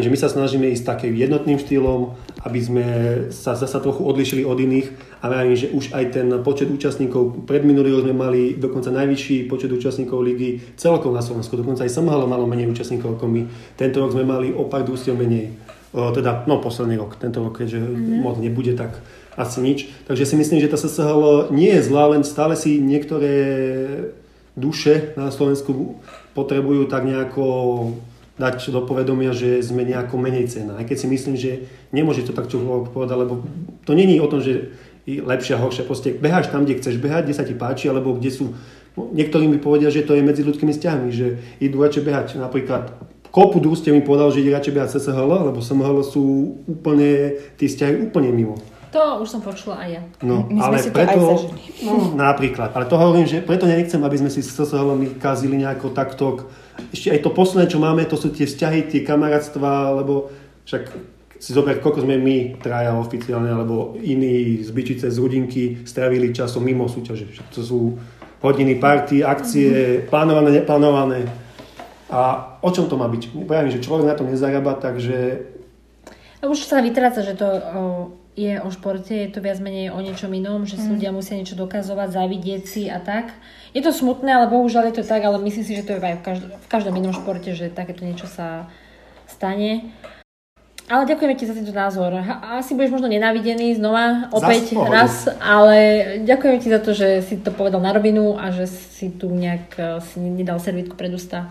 že 0.00 0.08
my 0.08 0.16
sa 0.16 0.32
snažíme 0.32 0.72
ísť 0.72 0.88
takým 0.88 1.12
jednotným 1.12 1.60
štýlom, 1.60 2.16
aby 2.48 2.60
sme 2.64 2.86
sa 3.28 3.52
zasa 3.52 3.76
trochu 3.76 4.00
odlišili 4.00 4.40
od 4.40 4.56
iných 4.56 5.20
a 5.20 5.28
vravím, 5.28 5.52
že 5.52 5.68
už 5.68 5.92
aj 5.92 6.04
ten 6.16 6.32
počet 6.40 6.72
účastníkov, 6.72 7.44
pred 7.44 7.60
minulý 7.60 7.92
rok 7.92 8.08
sme 8.08 8.16
mali 8.16 8.56
dokonca 8.56 8.88
najvyšší 8.88 9.52
počet 9.52 9.68
účastníkov 9.68 10.24
ligy 10.24 10.64
celkom 10.80 11.12
na 11.12 11.20
Slovensku, 11.20 11.60
dokonca 11.60 11.84
aj 11.84 11.92
SMHL 11.92 12.24
malo 12.24 12.48
menej 12.48 12.72
účastníkov 12.72 13.20
ako 13.20 13.28
my. 13.28 13.42
Tento 13.76 14.00
rok 14.00 14.16
sme 14.16 14.24
mali 14.24 14.56
o 14.56 14.64
pár 14.64 14.88
menej. 14.88 15.52
O, 15.92 16.08
teda, 16.16 16.48
no 16.48 16.56
posledný 16.64 16.96
rok, 16.96 17.20
tento 17.20 17.44
rok, 17.44 17.60
keďže 17.60 17.84
mm-hmm. 17.84 18.24
moc 18.24 18.40
nebude, 18.40 18.72
tak 18.72 18.96
asi 19.36 19.60
nič. 19.60 19.92
Takže 20.08 20.24
si 20.24 20.40
myslím, 20.40 20.64
že 20.64 20.72
tá 20.72 20.80
SSHL 20.80 21.52
nie 21.52 21.68
je 21.68 21.84
zlá, 21.84 22.16
len 22.16 22.24
stále 22.24 22.56
si 22.56 22.80
niektoré 22.80 23.36
duše 24.56 25.12
na 25.20 25.28
Slovensku 25.28 26.00
potrebujú 26.32 26.88
tak 26.88 27.04
nejako 27.04 27.44
dať 28.36 28.68
do 28.68 28.84
povedomia, 28.84 29.32
že 29.32 29.64
sme 29.64 29.84
nejako 29.84 30.20
menej 30.20 30.52
cena. 30.52 30.76
Aj 30.76 30.84
keď 30.84 30.96
si 30.96 31.06
myslím, 31.08 31.34
že 31.40 31.72
nemôže 31.88 32.24
to 32.24 32.36
tak 32.36 32.52
čo 32.52 32.60
povedať, 32.92 33.16
lebo 33.16 33.44
to 33.88 33.92
není 33.96 34.20
o 34.20 34.28
tom, 34.28 34.44
že 34.44 34.76
je 35.08 35.24
lepšia, 35.24 35.56
horšia. 35.56 35.88
Proste 35.88 36.12
beháš 36.12 36.52
tam, 36.52 36.68
kde 36.68 36.82
chceš 36.82 37.00
behať, 37.00 37.30
kde 37.30 37.36
sa 37.38 37.46
ti 37.46 37.54
páči, 37.56 37.88
alebo 37.88 38.12
kde 38.12 38.30
sú 38.34 38.52
No, 38.96 39.12
niektorí 39.12 39.44
mi 39.44 39.60
povedia, 39.60 39.92
že 39.92 40.08
to 40.08 40.16
je 40.16 40.24
medzi 40.24 40.40
ľudskými 40.40 40.72
vzťahmi, 40.72 41.08
že 41.12 41.36
idú 41.60 41.84
radšej 41.84 42.02
behať. 42.02 42.26
Napríklad 42.40 42.96
kopu 43.28 43.60
družstiev 43.60 43.92
mi 43.92 44.00
povedal, 44.00 44.32
že 44.32 44.40
ide 44.40 44.56
radšej 44.56 44.72
behať 44.72 44.88
SSHL, 44.96 45.52
lebo 45.52 45.60
SMHL 45.60 46.00
sú 46.00 46.24
úplne, 46.64 47.36
tí 47.60 47.68
vzťahy 47.68 48.08
úplne 48.08 48.32
mimo. 48.32 48.56
To 48.96 49.20
už 49.20 49.28
som 49.28 49.44
počula 49.44 49.84
aj 49.84 49.88
ja. 49.92 50.02
No, 50.24 50.48
My 50.48 50.56
sme 50.56 50.72
ale 50.72 50.76
si 50.80 50.88
to 50.88 50.96
preto, 50.96 51.20
aj 51.20 51.28
zažili. 51.36 51.60
no, 51.84 51.92
napríklad, 52.16 52.72
ale 52.72 52.88
to 52.88 52.96
hovorím, 52.96 53.28
že 53.28 53.44
preto 53.44 53.68
nechcem, 53.68 54.00
aby 54.00 54.16
sme 54.16 54.32
si 54.32 54.40
s 54.40 54.56
my 54.72 55.20
kazili 55.20 55.60
nejako 55.60 55.92
takto. 55.92 56.48
Ešte 56.96 57.12
aj 57.12 57.20
to 57.20 57.30
posledné, 57.36 57.68
čo 57.68 57.76
máme, 57.76 58.08
to 58.08 58.16
sú 58.16 58.32
tie 58.32 58.48
vzťahy, 58.48 58.88
tie 58.88 59.04
kamarátstva, 59.04 60.00
lebo 60.00 60.32
však 60.64 60.88
si 61.36 61.52
zober, 61.52 61.76
koľko 61.84 62.08
sme 62.08 62.16
my 62.16 62.56
traja 62.56 62.96
oficiálne, 62.96 63.52
alebo 63.52 64.00
iní 64.00 64.64
z 64.64 64.72
Byčice, 64.72 65.12
z 65.12 65.20
Rudinky 65.20 65.84
stravili 65.84 66.32
časom 66.32 66.64
mimo 66.64 66.88
súťaže. 66.88 67.28
Však 67.28 67.46
To 67.52 67.60
sú 67.60 67.80
hodiny, 68.40 68.80
party, 68.80 69.20
akcie, 69.20 70.08
plánované, 70.08 70.56
neplánované. 70.56 71.28
A 72.08 72.56
o 72.64 72.70
čom 72.72 72.88
to 72.88 72.96
má 72.96 73.12
byť? 73.12 73.44
Pravím, 73.44 73.76
že 73.76 73.84
človek 73.84 74.08
na 74.08 74.16
to 74.16 74.24
nezarába, 74.24 74.80
takže 74.80 75.44
A 76.40 76.48
už 76.48 76.64
sa 76.64 76.80
vytráca, 76.80 77.20
že 77.20 77.36
to 77.36 77.44
je 78.36 78.60
o 78.60 78.68
športe, 78.68 79.16
je 79.16 79.32
to 79.32 79.40
viac 79.40 79.56
menej 79.64 79.88
o 79.88 79.98
niečom 80.04 80.28
inom, 80.28 80.68
že 80.68 80.76
si 80.76 80.92
ľudia 80.92 81.08
musia 81.08 81.40
niečo 81.40 81.56
dokazovať, 81.56 82.12
závidieť 82.12 82.62
si 82.68 82.82
a 82.92 83.00
tak. 83.00 83.32
Je 83.72 83.80
to 83.80 83.96
smutné, 83.96 84.28
ale 84.28 84.52
bohužiaľ 84.52 84.92
je 84.92 85.00
to 85.00 85.04
tak, 85.08 85.24
ale 85.24 85.40
myslím 85.40 85.64
si, 85.64 85.72
že 85.72 85.88
to 85.88 85.96
je 85.96 86.04
aj 86.04 86.20
v, 86.20 86.22
každ- 86.22 86.50
v 86.52 86.66
každom 86.68 86.94
inom 87.00 87.16
športe, 87.16 87.56
že 87.56 87.72
takéto 87.72 88.04
niečo 88.04 88.28
sa 88.28 88.68
stane. 89.24 89.88
Ale 90.86 91.02
ďakujeme 91.02 91.34
ti 91.34 91.50
za 91.50 91.56
tento 91.56 91.74
názor. 91.74 92.14
Asi 92.46 92.78
budeš 92.78 92.94
možno 92.94 93.10
nenávidený 93.10 93.74
znova, 93.74 94.30
opäť 94.30 94.78
pohode. 94.78 94.94
raz, 94.94 95.26
ale 95.42 95.78
ďakujeme 96.22 96.58
ti 96.62 96.68
za 96.70 96.78
to, 96.78 96.94
že 96.94 97.26
si 97.26 97.42
to 97.42 97.50
povedal 97.50 97.82
na 97.82 97.90
rovinu 97.90 98.38
a 98.38 98.54
že 98.54 98.70
si 98.70 99.10
tu 99.10 99.26
nejak 99.32 99.66
eh, 99.80 99.98
si 99.98 100.22
nedal 100.22 100.62
servítku 100.62 100.94
pred 100.94 101.10
ústa. 101.10 101.50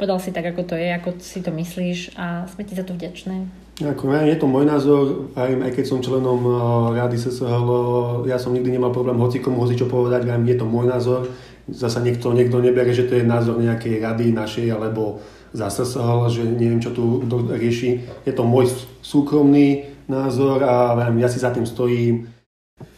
Povedal 0.00 0.16
si 0.16 0.32
tak, 0.32 0.48
ako 0.48 0.64
to 0.64 0.74
je, 0.80 0.88
ako 0.96 1.20
si 1.20 1.44
to 1.44 1.52
myslíš 1.52 2.16
a 2.16 2.48
sme 2.48 2.64
ti 2.64 2.72
za 2.72 2.88
to 2.88 2.96
vďačné. 2.96 3.68
Ako, 3.80 4.12
je 4.12 4.36
to 4.36 4.44
môj 4.44 4.68
názor, 4.68 5.32
aj, 5.32 5.56
aj 5.56 5.72
keď 5.72 5.84
som 5.88 6.04
členom 6.04 6.40
uh, 6.44 6.92
rady 6.92 7.16
SSHL, 7.16 8.28
ja 8.28 8.36
som 8.36 8.52
nikdy 8.52 8.76
nemal 8.76 8.92
problém 8.92 9.16
hoci 9.16 9.40
komu 9.40 9.64
hoci 9.64 9.72
čo 9.72 9.88
povedať, 9.88 10.28
viem, 10.28 10.44
je 10.44 10.56
to 10.60 10.68
môj 10.68 10.84
názor. 10.84 11.32
Zasa 11.64 12.04
niekto, 12.04 12.36
niekto 12.36 12.60
nebere, 12.60 12.92
že 12.92 13.08
to 13.08 13.16
je 13.16 13.24
názor 13.24 13.56
nejakej 13.56 14.04
rady 14.04 14.36
našej 14.36 14.68
alebo 14.68 15.24
za 15.56 15.72
SSHL, 15.72 16.28
že 16.28 16.42
neviem, 16.44 16.84
čo 16.84 16.92
tu 16.92 17.24
kto 17.24 17.56
rieši. 17.56 18.04
Je 18.28 18.32
to 18.36 18.44
môj 18.44 18.68
súkromný 19.00 19.88
názor 20.10 20.60
a 20.60 20.92
viem, 21.00 21.24
ja 21.24 21.28
si 21.32 21.40
za 21.40 21.48
tým 21.48 21.64
stojím. 21.64 22.28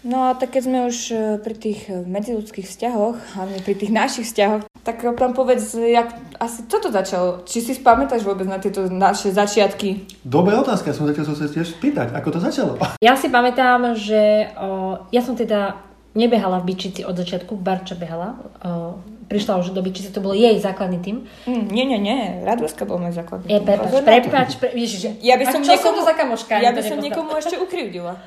No 0.03 0.31
a 0.31 0.35
tak 0.35 0.55
keď 0.55 0.63
sme 0.67 0.79
už 0.91 0.97
e, 1.11 1.17
pri 1.43 1.55
tých 1.59 1.81
e, 1.91 2.07
medziludských 2.07 2.67
vzťahoch, 2.67 3.39
hlavne 3.39 3.59
pri 3.63 3.75
tých 3.75 3.93
našich 3.95 4.27
vzťahoch, 4.31 4.72
tak 4.83 4.99
tam 5.15 5.31
povedz, 5.31 5.79
jak 5.79 6.11
asi 6.43 6.67
toto 6.67 6.91
začalo. 6.91 7.47
Či 7.47 7.63
si 7.63 7.73
spamätáš 7.79 8.27
vôbec 8.27 8.51
na 8.51 8.59
tieto 8.59 8.91
naše 8.91 9.31
začiatky? 9.31 10.11
Dobrá 10.27 10.59
otázka, 10.59 10.91
som 10.91 11.07
zatiaľ 11.07 11.39
sa 11.39 11.47
tiež 11.47 11.79
spýtať, 11.79 12.11
ako 12.15 12.29
to 12.35 12.39
začalo. 12.43 12.73
Ja 13.03 13.15
si 13.15 13.31
pamätám, 13.31 13.95
že 13.95 14.51
o, 14.59 14.99
ja 15.15 15.23
som 15.23 15.39
teda 15.39 15.79
nebehala 16.19 16.59
v 16.59 16.75
Byčici 16.75 17.07
od 17.07 17.15
začiatku, 17.15 17.55
Barča 17.55 17.95
behala. 17.95 18.35
O, 18.63 18.99
prišla 19.31 19.63
už 19.63 19.71
do 19.71 19.81
Byčice, 19.81 20.11
to 20.11 20.19
bol 20.19 20.35
jej 20.35 20.59
základný 20.59 20.99
tým. 20.99 21.17
Mm, 21.47 21.65
nie, 21.71 21.85
nie, 21.87 21.99
nie. 22.03 22.19
Radovská 22.43 22.83
bol 22.83 22.99
môj 22.99 23.15
základný. 23.15 23.49
Prepač, 23.49 23.79
Pozor 23.87 24.03
na 24.03 24.05
to. 24.05 24.11
prepač, 24.11 24.49
pre, 24.59 24.69
ježiš, 24.75 25.23
Ja 25.23 25.39
by 25.39 25.45
a 25.47 25.53
som 25.55 25.61
čo 25.63 25.73
niekomu, 25.73 25.83
som 25.83 25.93
to 25.95 26.03
za 26.05 26.15
kamoška? 26.19 26.53
Ja 26.59 26.75
by 26.75 26.83
som 26.83 26.99
niekomu 26.99 27.31
ešte 27.39 27.57
ukrivdila. 27.57 28.19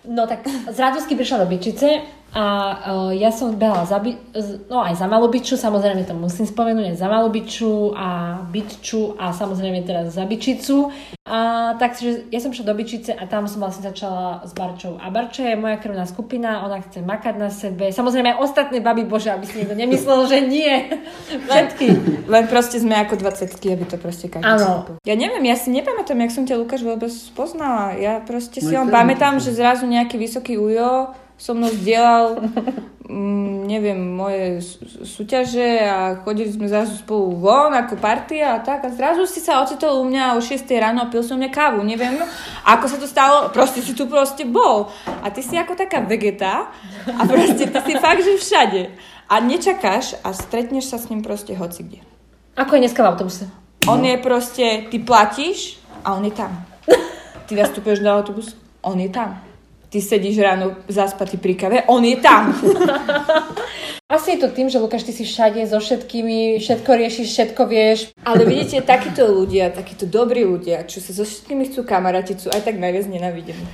No 0.00 0.24
tak 0.24 0.42
z 0.48 0.78
Radosky 0.80 1.12
prišla 1.12 1.44
do 1.44 1.46
Byčice 1.48 2.00
a 2.30 2.46
uh, 2.78 3.10
ja 3.10 3.34
som 3.34 3.58
behala 3.58 3.82
za, 3.82 3.98
By- 3.98 4.38
no 4.70 4.86
aj 4.86 5.02
za 5.02 5.10
Malubiču, 5.10 5.58
samozrejme 5.58 6.06
to 6.06 6.14
musím 6.14 6.46
spomenúť, 6.46 6.94
aj 6.94 6.98
za 7.02 7.10
Malubiču 7.10 7.90
a 7.98 8.38
Byčču 8.46 9.18
a 9.18 9.34
samozrejme 9.34 9.82
teraz 9.82 10.14
za 10.14 10.22
Byčicu. 10.22 10.94
A 11.26 11.74
takže 11.82 12.30
ja 12.30 12.38
som 12.38 12.54
šla 12.54 12.70
do 12.70 12.74
Byčice 12.78 13.18
a 13.18 13.26
tam 13.26 13.50
som 13.50 13.58
vlastne 13.58 13.82
začala 13.82 14.46
s 14.46 14.54
Barčou. 14.54 14.94
A 15.02 15.10
Barča 15.10 15.42
je 15.42 15.58
moja 15.58 15.74
krvná 15.82 16.06
skupina, 16.06 16.62
ona 16.62 16.78
chce 16.78 17.02
makať 17.02 17.34
na 17.34 17.50
sebe. 17.50 17.90
Samozrejme 17.90 18.34
aj 18.34 18.38
ostatné 18.46 18.78
baby, 18.78 19.10
bože, 19.10 19.34
aby 19.34 19.50
si 19.50 19.58
niekto 19.58 19.74
nemyslel, 19.74 20.30
že 20.30 20.38
nie. 20.46 20.86
Všetky. 21.50 21.86
Len 22.30 22.44
proste 22.46 22.78
sme 22.78 22.94
ako 22.94 23.18
20 23.26 23.58
aby 23.74 23.84
to 23.90 23.98
proste 23.98 24.30
každý 24.30 24.46
Áno. 24.46 24.86
Ja 25.02 25.18
neviem, 25.18 25.42
ja 25.50 25.58
si 25.58 25.74
nepamätám, 25.74 26.22
jak 26.22 26.30
som 26.30 26.46
ťa 26.46 26.62
Lukáš 26.62 26.86
vôbec 26.86 27.10
poznala. 27.34 27.98
Ja 27.98 28.22
proste 28.22 28.62
si 28.62 28.70
len 28.70 28.86
pamätám, 28.86 29.42
že 29.42 29.50
zrazu 29.50 29.82
nejaký 29.90 30.14
vysoký 30.14 30.54
ujo 30.54 31.10
so 31.40 31.56
mnou 31.56 31.72
zdieľal 31.72 32.36
mm, 33.08 33.64
neviem, 33.64 33.96
moje 33.96 34.60
sú- 34.60 35.08
súťaže 35.08 35.80
a 35.80 36.20
chodili 36.20 36.52
sme 36.52 36.68
zrazu 36.68 37.00
spolu 37.00 37.40
von 37.40 37.72
ako 37.72 37.96
partia 37.96 38.54
a 38.54 38.62
tak 38.62 38.84
a 38.84 38.92
zrazu 38.92 39.24
si 39.24 39.40
sa 39.40 39.64
ocitol 39.64 39.98
u 39.98 40.04
mňa 40.04 40.36
o 40.36 40.44
6 40.44 40.68
ráno 40.76 41.00
a 41.00 41.10
pil 41.10 41.24
som 41.24 41.40
mňa 41.40 41.48
kávu, 41.48 41.80
neviem 41.80 42.20
ako 42.68 42.84
sa 42.86 42.96
to 43.00 43.08
stalo, 43.08 43.48
proste 43.50 43.80
si 43.80 43.96
tu 43.96 44.04
proste 44.04 44.44
bol 44.44 44.92
a 45.24 45.32
ty 45.32 45.40
si 45.40 45.56
ako 45.56 45.74
taká 45.74 46.04
vegeta 46.04 46.68
a 47.08 47.22
proste 47.24 47.72
ty 47.72 47.78
si 47.80 47.94
fakt, 47.96 48.20
že 48.20 48.36
všade 48.36 48.82
a 49.30 49.34
nečakáš 49.40 50.20
a 50.20 50.36
stretneš 50.36 50.92
sa 50.92 51.00
s 51.00 51.08
ním 51.08 51.24
proste 51.24 51.56
hoci 51.56 51.86
kde. 51.86 52.00
Ako 52.58 52.76
je 52.76 52.82
dneska 52.84 53.00
v 53.00 53.08
autobuse? 53.08 53.44
On 53.88 54.02
je 54.04 54.18
proste, 54.20 54.92
ty 54.92 55.00
platíš 55.00 55.80
a 56.04 56.12
on 56.12 56.26
je 56.28 56.34
tam. 56.36 56.52
Ty 57.48 57.52
nastúpeš 57.56 58.04
na 58.04 58.20
autobus, 58.20 58.52
on 58.84 59.00
je 59.00 59.08
tam. 59.08 59.49
Ty 59.90 59.98
sedíš 59.98 60.38
ráno 60.38 60.78
zaspatý 60.86 61.34
pri 61.34 61.58
kave, 61.58 61.78
on 61.90 62.06
je 62.06 62.14
tam. 62.22 62.54
Asi 64.14 64.34
je 64.34 64.42
to 64.42 64.50
tým, 64.50 64.70
že 64.70 64.78
Lukáš, 64.78 65.06
ty 65.06 65.14
si 65.14 65.26
všade 65.26 65.62
so 65.66 65.78
všetkými, 65.78 66.62
všetko 66.62 66.90
riešiš, 66.94 67.26
všetko 67.30 67.62
vieš. 67.66 67.98
Ale 68.26 68.42
vidíte, 68.46 68.86
takíto 68.86 69.26
ľudia, 69.26 69.70
takíto 69.70 70.06
dobrí 70.06 70.46
ľudia, 70.46 70.86
čo 70.86 71.02
sa 71.02 71.14
so 71.14 71.26
všetkými 71.26 71.70
chcú 71.70 71.86
kamarátiť, 71.86 72.36
sú 72.38 72.48
aj 72.50 72.70
tak 72.70 72.78
najviac 72.78 73.06
nenávidení. 73.06 73.66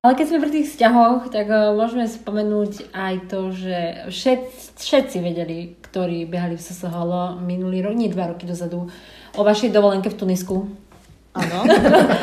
Ale 0.00 0.16
keď 0.16 0.26
sme 0.32 0.40
pri 0.40 0.52
tých 0.56 0.68
vzťahoch, 0.72 1.28
tak 1.28 1.52
uh, 1.52 1.76
môžeme 1.76 2.08
spomenúť 2.08 2.88
aj 2.96 3.14
to, 3.28 3.52
že 3.52 3.78
všet, 4.08 4.42
všetci 4.80 5.16
vedeli, 5.20 5.76
ktorí 5.76 6.24
behali 6.24 6.56
v 6.56 6.64
SSHL 6.64 7.36
minulý 7.44 7.84
rok, 7.84 7.92
nie 7.92 8.08
dva 8.08 8.32
roky 8.32 8.48
dozadu, 8.48 8.88
o 9.36 9.42
vašej 9.44 9.72
dovolenke 9.76 10.08
v 10.08 10.16
Tunisku. 10.16 10.72
Áno. 11.30 11.62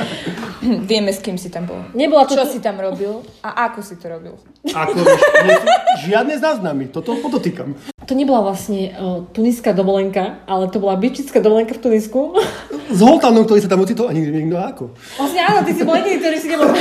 Vieme, 0.89 1.15
s 1.15 1.23
kým 1.23 1.39
si 1.39 1.47
tam 1.47 1.63
bol. 1.63 1.79
Nebola 1.95 2.27
to 2.27 2.35
Čo 2.35 2.43
si 2.49 2.59
tam 2.59 2.75
robil 2.75 3.23
a 3.39 3.71
ako 3.71 3.79
si 3.79 3.95
to 3.95 4.11
robil. 4.11 4.35
Ako, 4.67 4.99
nie 5.47 5.57
žiadne 6.03 6.35
záznamy, 6.35 6.91
toto 6.91 7.15
podotýkam. 7.23 7.77
To 8.07 8.15
nebola 8.15 8.39
vlastne 8.39 8.95
uh, 8.95 9.27
tuniská 9.35 9.75
dovolenka, 9.75 10.39
ale 10.47 10.71
to 10.71 10.79
bola 10.79 10.95
byčická 10.95 11.43
dovolenka 11.43 11.75
v 11.75 11.83
Tunisku. 11.83 12.39
S 12.95 13.03
Holtanom, 13.03 13.43
ktorý 13.43 13.59
sa 13.59 13.67
tam 13.67 13.83
ocitol, 13.83 14.07
ani 14.07 14.23
neviem 14.23 14.47
kto 14.47 14.57
ako. 14.63 14.83
Vlastne 15.19 15.43
áno, 15.43 15.59
ty 15.67 15.75
si 15.75 15.83
bol 15.83 15.99
jediný, 15.99 16.23
ktorý 16.23 16.37
si 16.39 16.47
nebol 16.47 16.71
v. 16.71 16.79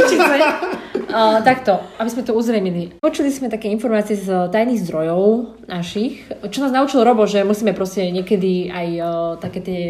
Uh, 1.11 1.43
takto, 1.51 1.83
aby 1.99 2.09
sme 2.15 2.23
to 2.23 2.31
uzrejmili. 2.31 2.95
Počuli 3.03 3.35
sme 3.35 3.51
také 3.51 3.67
informácie 3.75 4.15
z 4.15 4.55
tajných 4.55 4.87
zdrojov 4.87 5.59
našich, 5.67 6.31
čo 6.47 6.63
nás 6.63 6.71
naučil 6.71 7.03
Robo, 7.03 7.27
že 7.27 7.43
musíme 7.43 7.75
proste 7.75 8.07
niekedy 8.15 8.71
aj 8.71 8.89
uh, 9.03 9.09
také 9.43 9.59
tie 9.67 9.83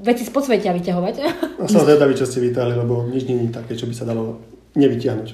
veci 0.00 0.24
z 0.24 0.32
podsvetia 0.32 0.72
vyťahovať. 0.72 1.14
A 1.60 1.68
som 1.68 1.84
zvedavý, 1.84 2.16
čo 2.16 2.24
ste 2.24 2.40
vytáhli, 2.40 2.72
lebo 2.72 3.04
nič 3.04 3.28
nie 3.28 3.44
je 3.44 3.52
také, 3.52 3.76
čo 3.76 3.84
by 3.84 3.92
sa 3.92 4.08
dalo 4.08 4.40
nevytiahnuť. 4.78 5.28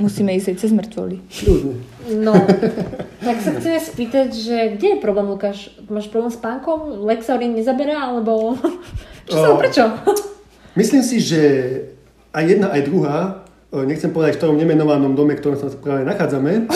Musíme 0.00 0.32
ísť 0.36 0.48
aj 0.52 0.56
cez 0.56 0.70
mŕtvoly. 0.72 1.16
No, 2.16 2.32
tak 3.20 3.36
sa 3.44 3.50
chceme 3.60 3.76
spýtať, 3.76 4.28
že 4.32 4.56
kde 4.76 4.96
je 4.96 4.98
problém, 5.04 5.28
Lukáš? 5.28 5.68
Máš 5.92 6.08
problém 6.08 6.32
s 6.32 6.40
pánkom? 6.40 7.04
Lexaurin 7.04 7.52
nezaberá, 7.52 8.08
alebo... 8.08 8.56
Čo 9.28 9.36
sa, 9.36 9.48
O. 9.52 9.60
prečo? 9.60 9.84
Myslím 10.76 11.04
si, 11.04 11.20
že 11.20 11.40
aj 12.32 12.44
jedna, 12.44 12.68
aj 12.72 12.82
druhá, 12.84 13.46
e, 13.72 13.84
nechcem 13.88 14.12
povedať 14.12 14.36
v 14.36 14.38
ktorom 14.40 14.56
nemenovanom 14.60 15.16
dome, 15.16 15.36
v 15.36 15.40
ktorom 15.40 15.56
sa 15.56 15.72
práve 15.72 16.04
nachádzame, 16.04 16.68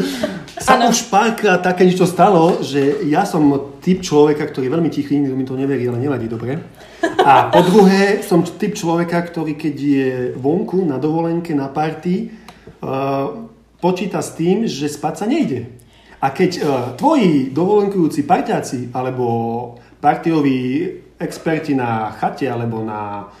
sa 0.64 0.80
Áno. 0.80 0.92
už 0.92 1.08
párkrát 1.12 1.60
také 1.60 1.84
niečo 1.84 2.08
stalo, 2.08 2.60
že 2.64 3.04
ja 3.08 3.24
som 3.28 3.44
typ 3.84 4.00
človeka, 4.00 4.48
ktorý 4.48 4.68
je 4.68 4.74
veľmi 4.74 4.90
tichý, 4.92 5.16
nikto 5.20 5.36
mi 5.36 5.44
to 5.44 5.56
neverí, 5.56 5.88
ale 5.88 6.00
nevadí 6.00 6.28
dobre. 6.28 6.56
A 7.24 7.48
po 7.48 7.64
druhé, 7.64 8.20
som 8.20 8.44
typ 8.44 8.76
človeka, 8.76 9.16
ktorý 9.24 9.56
keď 9.56 9.76
je 9.80 10.08
vonku 10.36 10.84
na 10.84 11.00
dovolenke, 11.00 11.56
na 11.56 11.72
party, 11.72 12.28
uh, 12.84 13.48
počíta 13.80 14.20
s 14.20 14.36
tým, 14.36 14.68
že 14.68 14.92
spať 14.92 15.14
sa 15.16 15.24
nejde. 15.24 15.72
A 16.20 16.28
keď 16.28 16.50
uh, 16.60 16.64
tvoji 17.00 17.48
dovolenkujúci 17.48 18.28
parťáci 18.28 18.92
alebo 18.92 19.24
partioví 20.04 20.84
experti 21.16 21.72
na 21.72 22.12
chate 22.12 22.44
alebo 22.44 22.84
na 22.84 23.32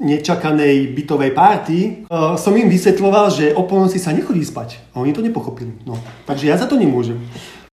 nečakanej 0.00 0.96
bytovej 0.96 1.36
párty, 1.36 2.08
uh, 2.08 2.40
som 2.40 2.56
im 2.56 2.72
vysvetloval, 2.72 3.28
že 3.28 3.52
o 3.52 3.68
polnoci 3.68 4.00
sa 4.00 4.16
nechodí 4.16 4.40
spať. 4.40 4.80
A 4.96 5.04
oni 5.04 5.12
to 5.12 5.20
nepochopili. 5.20 5.76
No. 5.84 6.00
Takže 6.24 6.48
ja 6.48 6.56
za 6.56 6.64
to 6.64 6.80
nemôžem. 6.80 7.20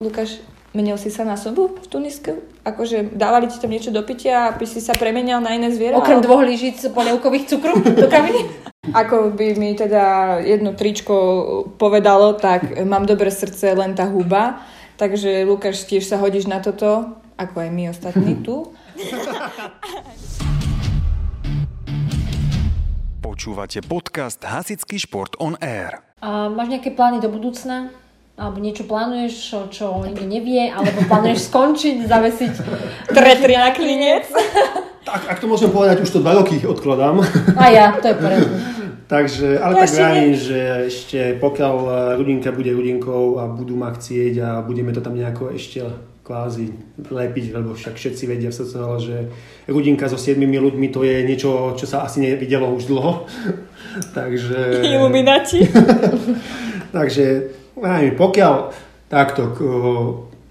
Lukáš, 0.01 0.41
menil 0.69 0.97
si 1.01 1.09
sa 1.09 1.25
na 1.25 1.33
sobu 1.33 1.73
v 1.73 1.85
Tunisku? 1.89 2.45
Akože 2.61 3.13
dávali 3.17 3.49
ti 3.49 3.57
tam 3.57 3.73
niečo 3.73 3.89
do 3.89 4.05
pitia, 4.05 4.53
aby 4.53 4.69
si 4.69 4.77
sa 4.77 4.93
premenial 4.93 5.41
na 5.41 5.57
iné 5.57 5.73
zviera? 5.73 5.97
Okrem 5.97 6.21
Ale- 6.21 6.25
dvoch 6.25 6.43
lyžic 6.45 6.77
polievkových 6.93 7.45
cukru 7.49 7.73
do 7.81 8.05
kabiny? 8.05 8.45
Ako 8.89 9.33
by 9.33 9.53
mi 9.53 9.77
teda 9.77 10.37
jedno 10.41 10.73
tričko 10.73 11.13
povedalo, 11.77 12.33
tak 12.33 12.73
mám 12.85 13.05
dobré 13.05 13.29
srdce, 13.29 13.77
len 13.77 13.93
tá 13.93 14.09
huba. 14.09 14.65
Takže 14.97 15.45
Lukáš, 15.45 15.85
tiež 15.85 16.09
sa 16.09 16.17
hodíš 16.17 16.49
na 16.49 16.57
toto, 16.59 17.13
ako 17.37 17.55
aj 17.63 17.69
my 17.69 17.83
ostatní 17.93 18.33
tu. 18.45 18.73
Počúvate 23.19 23.79
podcast 23.85 24.41
Hasický 24.41 24.99
šport 24.99 25.37
on 25.39 25.55
air. 25.61 26.01
A 26.19 26.49
máš 26.51 26.67
nejaké 26.73 26.91
plány 26.91 27.23
do 27.23 27.31
budúcna? 27.31 27.93
Alebo 28.39 28.63
niečo 28.63 28.87
plánuješ, 28.87 29.33
čo, 29.35 29.57
čo 29.67 29.85
nikto 29.99 30.23
nevie? 30.23 30.71
Alebo 30.71 31.03
plánuješ 31.11 31.51
skončiť, 31.51 32.07
zavesiť 32.07 32.53
Tretri 33.11 33.59
na 33.59 33.75
klinec. 33.75 34.31
Tak, 35.03 35.27
ak 35.27 35.37
to 35.43 35.51
môžem 35.51 35.67
povedať, 35.75 35.99
už 35.99 36.09
to 36.15 36.23
dva 36.23 36.39
roky 36.39 36.63
odkladám. 36.63 37.19
A 37.59 37.63
ja, 37.67 37.91
to 37.99 38.07
je 38.07 38.15
v 38.15 38.19
poriadku. 38.23 38.55
Takže, 39.09 39.57
ale 39.57 39.73
To 39.73 39.79
tak 39.81 39.89
vravím, 39.89 40.33
že 40.37 40.59
ešte 40.85 41.19
pokiaľ 41.41 41.75
eh, 41.81 41.93
Rudinka 42.21 42.53
bude 42.53 42.69
Rudinkou 42.69 43.41
a 43.41 43.49
budú 43.49 43.73
ma 43.73 43.89
chcieť 43.89 44.33
a 44.37 44.49
budeme 44.61 44.93
to 44.93 45.01
tam 45.01 45.17
nejako 45.17 45.49
ešte 45.49 45.81
kvázi 46.21 46.69
lepiť, 47.09 47.57
lebo 47.57 47.73
však 47.73 47.97
všetci 47.97 48.23
vedia 48.29 48.53
v 48.53 48.57
SCL, 48.61 48.93
že 49.01 49.17
Rudinka 49.65 50.05
so 50.05 50.13
siedmimi 50.13 50.61
ľuďmi 50.61 50.93
to 50.93 51.01
je 51.01 51.25
niečo, 51.25 51.73
čo 51.73 51.89
sa 51.89 52.05
asi 52.05 52.21
nevidelo 52.21 52.69
už 52.69 52.85
dlho. 52.85 53.25
Takže... 54.17 54.85
Iluminati. 54.85 55.65
Takže 56.97 57.25
pokiaľ 58.15 58.53
takto, 59.09 59.41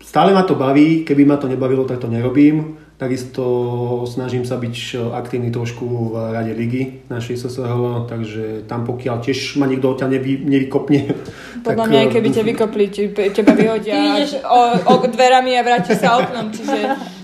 stále 0.03 0.33
ma 0.35 0.43
to 0.43 0.57
baví, 0.57 1.05
keby 1.05 1.25
ma 1.25 1.37
to 1.37 1.49
nebavilo, 1.49 1.85
tak 1.85 2.01
to 2.01 2.09
nerobím. 2.09 2.79
Takisto 2.99 4.03
snažím 4.11 4.43
sa 4.43 4.59
byť 4.59 4.99
aktívny 5.15 5.55
trošku 5.55 5.87
v 5.87 6.35
rade 6.35 6.51
ligy 6.51 7.07
našej 7.07 7.47
SSHL, 7.47 8.11
takže 8.11 8.67
tam 8.67 8.83
pokiaľ 8.83 9.23
tiež 9.23 9.55
ma 9.55 9.71
niekto 9.71 9.95
odtiaľ 9.95 10.19
nevy, 10.19 10.43
nevykopne. 10.43 11.15
Podľa 11.63 11.85
tak, 11.87 11.91
mňa, 11.95 12.01
eh, 12.03 12.11
keby 12.11 12.29
ťa 12.35 12.43
vykopli, 12.43 12.85
teba 13.31 13.55
vyhodia 13.55 13.95
Ty 13.95 14.03
ideš- 14.03 14.43
o, 14.43 14.61
o 14.91 14.95
dverami 15.07 15.55
a 15.55 15.63
vráti 15.63 15.95
sa 15.95 16.19
oknom, 16.19 16.51
čiže 16.51 16.79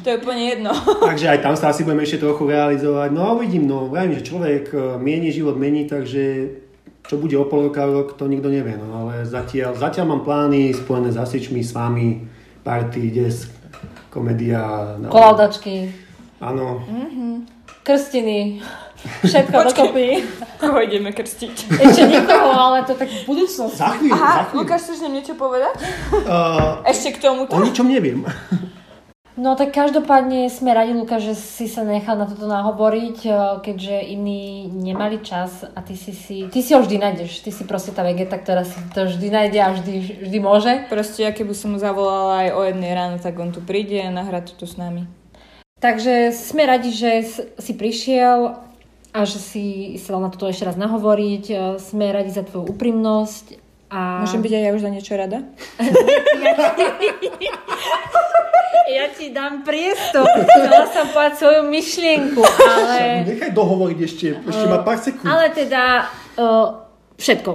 to 0.07 0.15
je 0.15 0.17
úplne 0.23 0.43
jedno. 0.55 0.71
Takže 1.11 1.27
aj 1.35 1.39
tam 1.43 1.59
sa 1.59 1.75
asi 1.75 1.83
budeme 1.83 2.07
ešte 2.07 2.23
trochu 2.23 2.47
realizovať. 2.47 3.11
No 3.11 3.21
a 3.27 3.35
uvidím, 3.35 3.67
no 3.67 3.91
vravím, 3.91 4.15
že 4.15 4.31
človek 4.31 4.71
eh, 4.71 4.79
mieni, 5.03 5.35
život 5.35 5.59
mení, 5.59 5.91
takže 5.91 6.23
čo 7.05 7.17
bude 7.17 7.37
o 7.37 7.45
pol 7.45 7.69
roka, 7.69 7.85
rok, 7.85 8.17
to 8.17 8.25
nikto 8.25 8.49
nevie. 8.49 8.75
No 8.75 9.05
ale 9.05 9.25
zatiaľ, 9.25 9.77
zatiaľ 9.77 10.07
mám 10.09 10.23
plány 10.23 10.73
spojené 10.73 11.13
s 11.13 11.17
hasičmi, 11.17 11.61
s 11.61 11.73
vami, 11.73 12.25
party, 12.61 13.13
desk, 13.13 13.53
komédia. 14.09 14.97
No, 14.97 15.13
Kolaudačky, 15.13 15.93
Áno, 16.41 16.81
krstiny, 17.81 18.61
všetko 19.29 19.69
dokopy. 19.69 20.25
Koho 20.57 20.81
ideme 20.81 21.13
krstiť? 21.13 21.77
Ešte 21.77 22.03
nikoho, 22.05 22.49
ale 22.49 22.85
to 22.85 22.93
tak 22.93 23.09
v 23.09 23.25
budúcnosti. 23.25 23.77
za 23.77 23.93
chvíľu, 23.93 24.17
za 24.17 24.25
Aha, 24.25 24.45
chvíľu. 24.49 24.61
Lukáš, 24.65 24.81
chceš 24.89 24.99
nám 25.05 25.13
niečo 25.13 25.35
povedať? 25.37 25.75
Uh, 26.25 26.81
Ešte 26.85 27.17
k 27.17 27.19
tomuto? 27.21 27.53
o 27.53 27.61
ničom 27.61 27.85
neviem. 27.85 28.25
No 29.35 29.59
tak 29.59 29.75
každopádne 29.75 30.47
sme 30.47 30.71
radi, 30.71 30.95
Luka, 30.95 31.19
že 31.19 31.35
si 31.35 31.67
sa 31.67 31.83
nechal 31.83 32.15
na 32.15 32.31
toto 32.31 32.47
nahovoriť, 32.47 33.19
eh, 33.27 33.35
keďže 33.67 34.15
iní 34.15 34.71
nemali 34.71 35.19
čas 35.27 35.67
a 35.67 35.83
ty 35.83 35.99
si 35.99 36.15
si, 36.15 36.47
ty 36.55 36.63
si 36.63 36.71
ho 36.71 36.79
vždy 36.79 37.03
nájdeš. 37.03 37.43
Ty 37.43 37.51
si 37.51 37.67
proste 37.67 37.91
tá 37.91 38.07
vegeta, 38.07 38.39
ktorá 38.39 38.63
si 38.63 38.79
to 38.95 39.11
vždy 39.11 39.35
nájde 39.35 39.59
a 39.59 39.75
vždy, 39.75 40.23
vždy 40.23 40.39
môže. 40.39 40.87
Proste, 40.87 41.27
ja 41.27 41.35
keby 41.35 41.51
som 41.51 41.75
mu 41.75 41.83
zavolala 41.83 42.47
aj 42.47 42.49
o 42.55 42.63
jednej 42.63 42.95
ráno, 42.95 43.19
tak 43.19 43.35
on 43.43 43.51
tu 43.51 43.59
príde 43.59 44.07
a 44.07 44.15
nahrá 44.15 44.39
to 44.39 44.55
tu 44.55 44.71
s 44.71 44.79
nami. 44.79 45.11
Takže 45.83 46.31
sme 46.31 46.71
radi, 46.71 46.95
že 46.95 47.27
si 47.59 47.73
prišiel 47.75 48.55
a 49.11 49.19
že 49.27 49.43
si 49.43 49.99
sa 49.99 50.15
dal 50.15 50.23
na 50.23 50.31
toto 50.31 50.47
ešte 50.47 50.63
raz 50.63 50.79
nahovoriť. 50.79 51.45
Eh, 51.51 51.83
Sme 51.83 52.15
radi 52.15 52.31
za 52.31 52.47
tvoju 52.47 52.71
úprimnosť. 52.71 53.59
A... 53.91 54.23
Môžem 54.23 54.47
byť 54.47 54.53
aj 54.55 54.63
ja 54.63 54.71
už 54.79 54.83
za 54.87 54.91
niečo 54.95 55.19
rada? 55.19 55.43
Ja 58.85 59.09
ti 59.09 59.33
dám 59.33 59.65
priestor. 59.65 60.29
Chcela 60.29 60.85
som 60.93 61.09
povedať 61.09 61.35
svoju 61.41 61.61
myšlienku, 61.73 62.43
ale... 62.45 63.25
Nechaj 63.25 63.57
dohovoriť 63.57 63.99
ešte, 64.05 64.27
ešte 64.45 64.65
má 64.69 64.85
pár 64.85 65.01
sekúnd. 65.01 65.25
Ale 65.25 65.49
teda 65.57 66.13
uh, 66.37 66.85
všetko. 67.17 67.53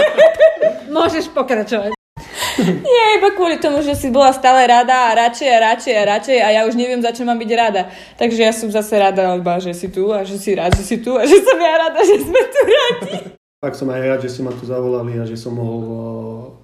Môžeš 0.96 1.28
pokračovať. 1.36 1.92
Nie, 2.60 3.20
iba 3.20 3.32
kvôli 3.32 3.56
tomu, 3.56 3.80
že 3.80 3.96
si 3.96 4.12
bola 4.12 4.32
stále 4.32 4.68
rada 4.68 5.12
a 5.12 5.16
radšej 5.16 5.48
a 5.48 5.58
radšej 5.72 5.94
a 5.96 6.02
radšej 6.04 6.38
a 6.40 6.48
ja 6.56 6.60
už 6.68 6.76
neviem, 6.76 7.00
za 7.00 7.12
čo 7.12 7.24
mám 7.24 7.40
byť 7.40 7.50
rada. 7.56 7.88
Takže 8.20 8.40
ja 8.40 8.52
som 8.52 8.68
zase 8.68 8.96
rada 9.00 9.36
iba, 9.36 9.54
že 9.60 9.72
si 9.72 9.88
tu 9.88 10.12
a 10.12 10.24
že 10.24 10.36
si 10.36 10.56
rád, 10.56 10.76
že 10.76 10.84
si 10.84 10.96
tu 11.00 11.16
a 11.16 11.24
že 11.24 11.40
som 11.40 11.56
ja 11.56 11.74
rada, 11.88 12.00
že 12.00 12.16
sme 12.20 12.40
tu 12.48 12.60
radi. 12.64 13.39
Tak 13.60 13.76
som 13.76 13.92
aj 13.92 14.00
rád, 14.00 14.20
že 14.24 14.32
ste 14.32 14.40
ma 14.40 14.56
tu 14.56 14.64
zavolali 14.64 15.20
a 15.20 15.28
že 15.28 15.36
som 15.36 15.52
mohol 15.52 15.80
uh, 15.84 15.96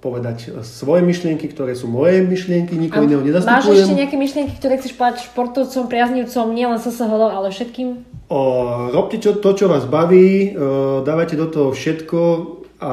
povedať 0.00 0.64
svoje 0.64 1.04
myšlienky, 1.04 1.44
ktoré 1.52 1.76
sú 1.76 1.92
moje 1.92 2.24
myšlienky, 2.24 2.72
nikoho 2.72 3.04
iného 3.04 3.20
Máš 3.20 3.68
ešte 3.68 3.84
nezastupujem. 3.84 4.00
nejaké 4.00 4.16
myšlienky, 4.16 4.54
ktoré 4.56 4.80
chceš 4.80 4.96
povedať 4.96 5.28
športovcom, 5.28 5.92
priaznivcom, 5.92 6.56
nielen 6.56 6.80
SSHL, 6.80 7.36
ale 7.36 7.52
všetkým? 7.52 8.00
O, 8.32 8.40
robte 8.96 9.20
čo, 9.20 9.36
to, 9.36 9.52
čo 9.52 9.68
vás 9.68 9.84
baví, 9.84 10.56
o, 10.56 11.04
dávajte 11.04 11.36
do 11.36 11.52
toho 11.52 11.68
všetko 11.76 12.20
a 12.80 12.92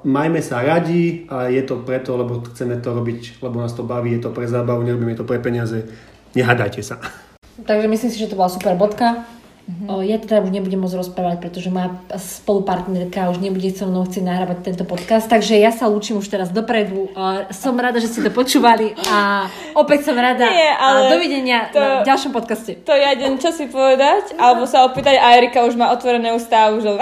majme 0.00 0.40
sa 0.40 0.64
radi 0.64 1.28
a 1.28 1.52
je 1.52 1.60
to 1.60 1.84
preto, 1.84 2.16
lebo 2.16 2.40
chceme 2.56 2.80
to 2.80 2.88
robiť, 2.88 3.44
lebo 3.44 3.60
nás 3.60 3.76
to 3.76 3.84
baví, 3.84 4.16
je 4.16 4.24
to 4.24 4.32
pre 4.32 4.48
zábavu, 4.48 4.80
nerobíme 4.80 5.12
to 5.12 5.28
pre 5.28 5.44
peniaze. 5.44 5.84
Nehádajte 6.32 6.80
sa. 6.80 6.96
Takže 7.68 7.84
myslím 7.84 8.10
si, 8.10 8.16
že 8.16 8.32
to 8.32 8.40
bola 8.40 8.48
super 8.48 8.72
bodka. 8.80 9.28
O, 9.64 10.04
ja 10.04 10.20
teda 10.20 10.44
už 10.44 10.52
nebudem 10.52 10.76
môcť 10.76 11.00
rozprávať, 11.00 11.40
pretože 11.40 11.72
moja 11.72 11.96
spolupartnerka 12.12 13.32
už 13.32 13.40
nebude 13.40 13.72
so 13.72 13.88
mnou 13.88 14.04
chcieť 14.04 14.20
nahrávať 14.20 14.58
tento 14.60 14.84
podcast, 14.84 15.24
takže 15.24 15.56
ja 15.56 15.72
sa 15.72 15.88
lúčim 15.88 16.20
už 16.20 16.28
teraz 16.28 16.52
dopredu. 16.52 17.08
Som 17.48 17.80
rada, 17.80 17.96
že 17.96 18.12
ste 18.12 18.20
to 18.20 18.28
počúvali 18.28 18.92
a 19.08 19.48
opäť 19.72 20.12
som 20.12 20.20
rada. 20.20 20.44
Nie, 20.52 20.68
ale 20.76 21.16
dovidenia 21.16 21.72
to- 21.72 21.80
na 21.80 22.04
ďalšom 22.04 22.36
podcaste. 22.36 22.76
To 22.84 22.92
ja 22.92 23.16
idem 23.16 23.40
čo 23.40 23.56
si 23.56 23.64
povedať, 23.64 24.36
alebo 24.36 24.68
sa 24.68 24.84
opýtať 24.84 25.16
a 25.16 25.32
Erika 25.40 25.64
už 25.64 25.80
má 25.80 25.88
otvorené 25.96 26.36
ústa 26.36 26.68
už. 26.76 27.00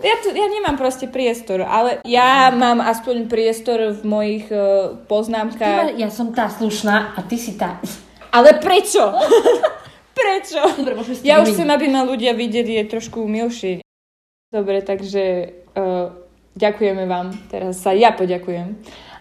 Ja, 0.00 0.16
tu, 0.24 0.32
ja 0.32 0.48
nemám 0.48 0.80
proste 0.80 1.04
priestor, 1.06 1.60
ale 1.60 2.00
ja 2.08 2.48
mám 2.56 2.80
aspoň 2.80 3.28
priestor 3.28 3.92
v 3.92 4.02
mojich 4.02 4.48
uh, 4.48 4.96
poznámkach. 5.04 5.92
Ja 6.00 6.08
som 6.08 6.32
tá 6.32 6.48
slušná 6.48 7.14
a 7.14 7.20
ty 7.20 7.36
si 7.36 7.54
tá... 7.60 7.76
Ale 8.32 8.56
prečo? 8.58 9.04
prečo? 10.12 10.60
Dobre, 10.78 10.94
Ja 11.22 11.40
už 11.40 11.54
chcem, 11.54 11.68
aby 11.68 11.86
ma 11.88 12.02
ľudia 12.02 12.34
videli 12.34 12.76
je 12.78 12.84
trošku 12.86 13.24
milší. 13.24 13.80
Dobre, 14.50 14.82
takže 14.82 15.54
uh, 15.78 16.10
ďakujeme 16.58 17.06
vám. 17.06 17.30
Teraz 17.46 17.78
sa 17.78 17.94
ja 17.94 18.10
poďakujem. 18.10 18.74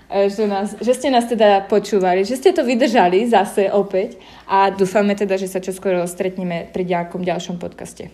eh, 0.10 0.26
Že, 0.26 0.44
nás, 0.50 0.74
že 0.82 0.92
ste 0.98 1.14
nás 1.14 1.30
teda 1.30 1.70
počúvali, 1.70 2.26
že 2.26 2.34
ste 2.34 2.50
to 2.50 2.66
vydržali 2.66 3.30
zase 3.30 3.70
opäť 3.70 4.18
a 4.50 4.74
dúfame 4.74 5.14
teda, 5.14 5.38
že 5.38 5.46
sa 5.46 5.62
čoskoro 5.62 6.02
stretneme 6.10 6.66
pri 6.74 6.84
ďakom 6.84 7.22
ďalšom 7.22 7.62
podcaste. 7.62 8.10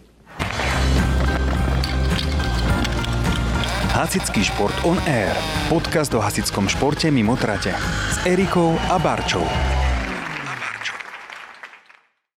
Hasický 3.96 4.44
šport 4.44 4.76
on 4.84 5.00
air. 5.08 5.32
Podcast 5.72 6.12
o 6.12 6.20
hasickom 6.20 6.68
športe 6.68 7.08
mimo 7.08 7.40
trate. 7.40 7.72
S 8.12 8.28
Erikou 8.28 8.76
a 8.92 9.00
Barčou. 9.00 9.85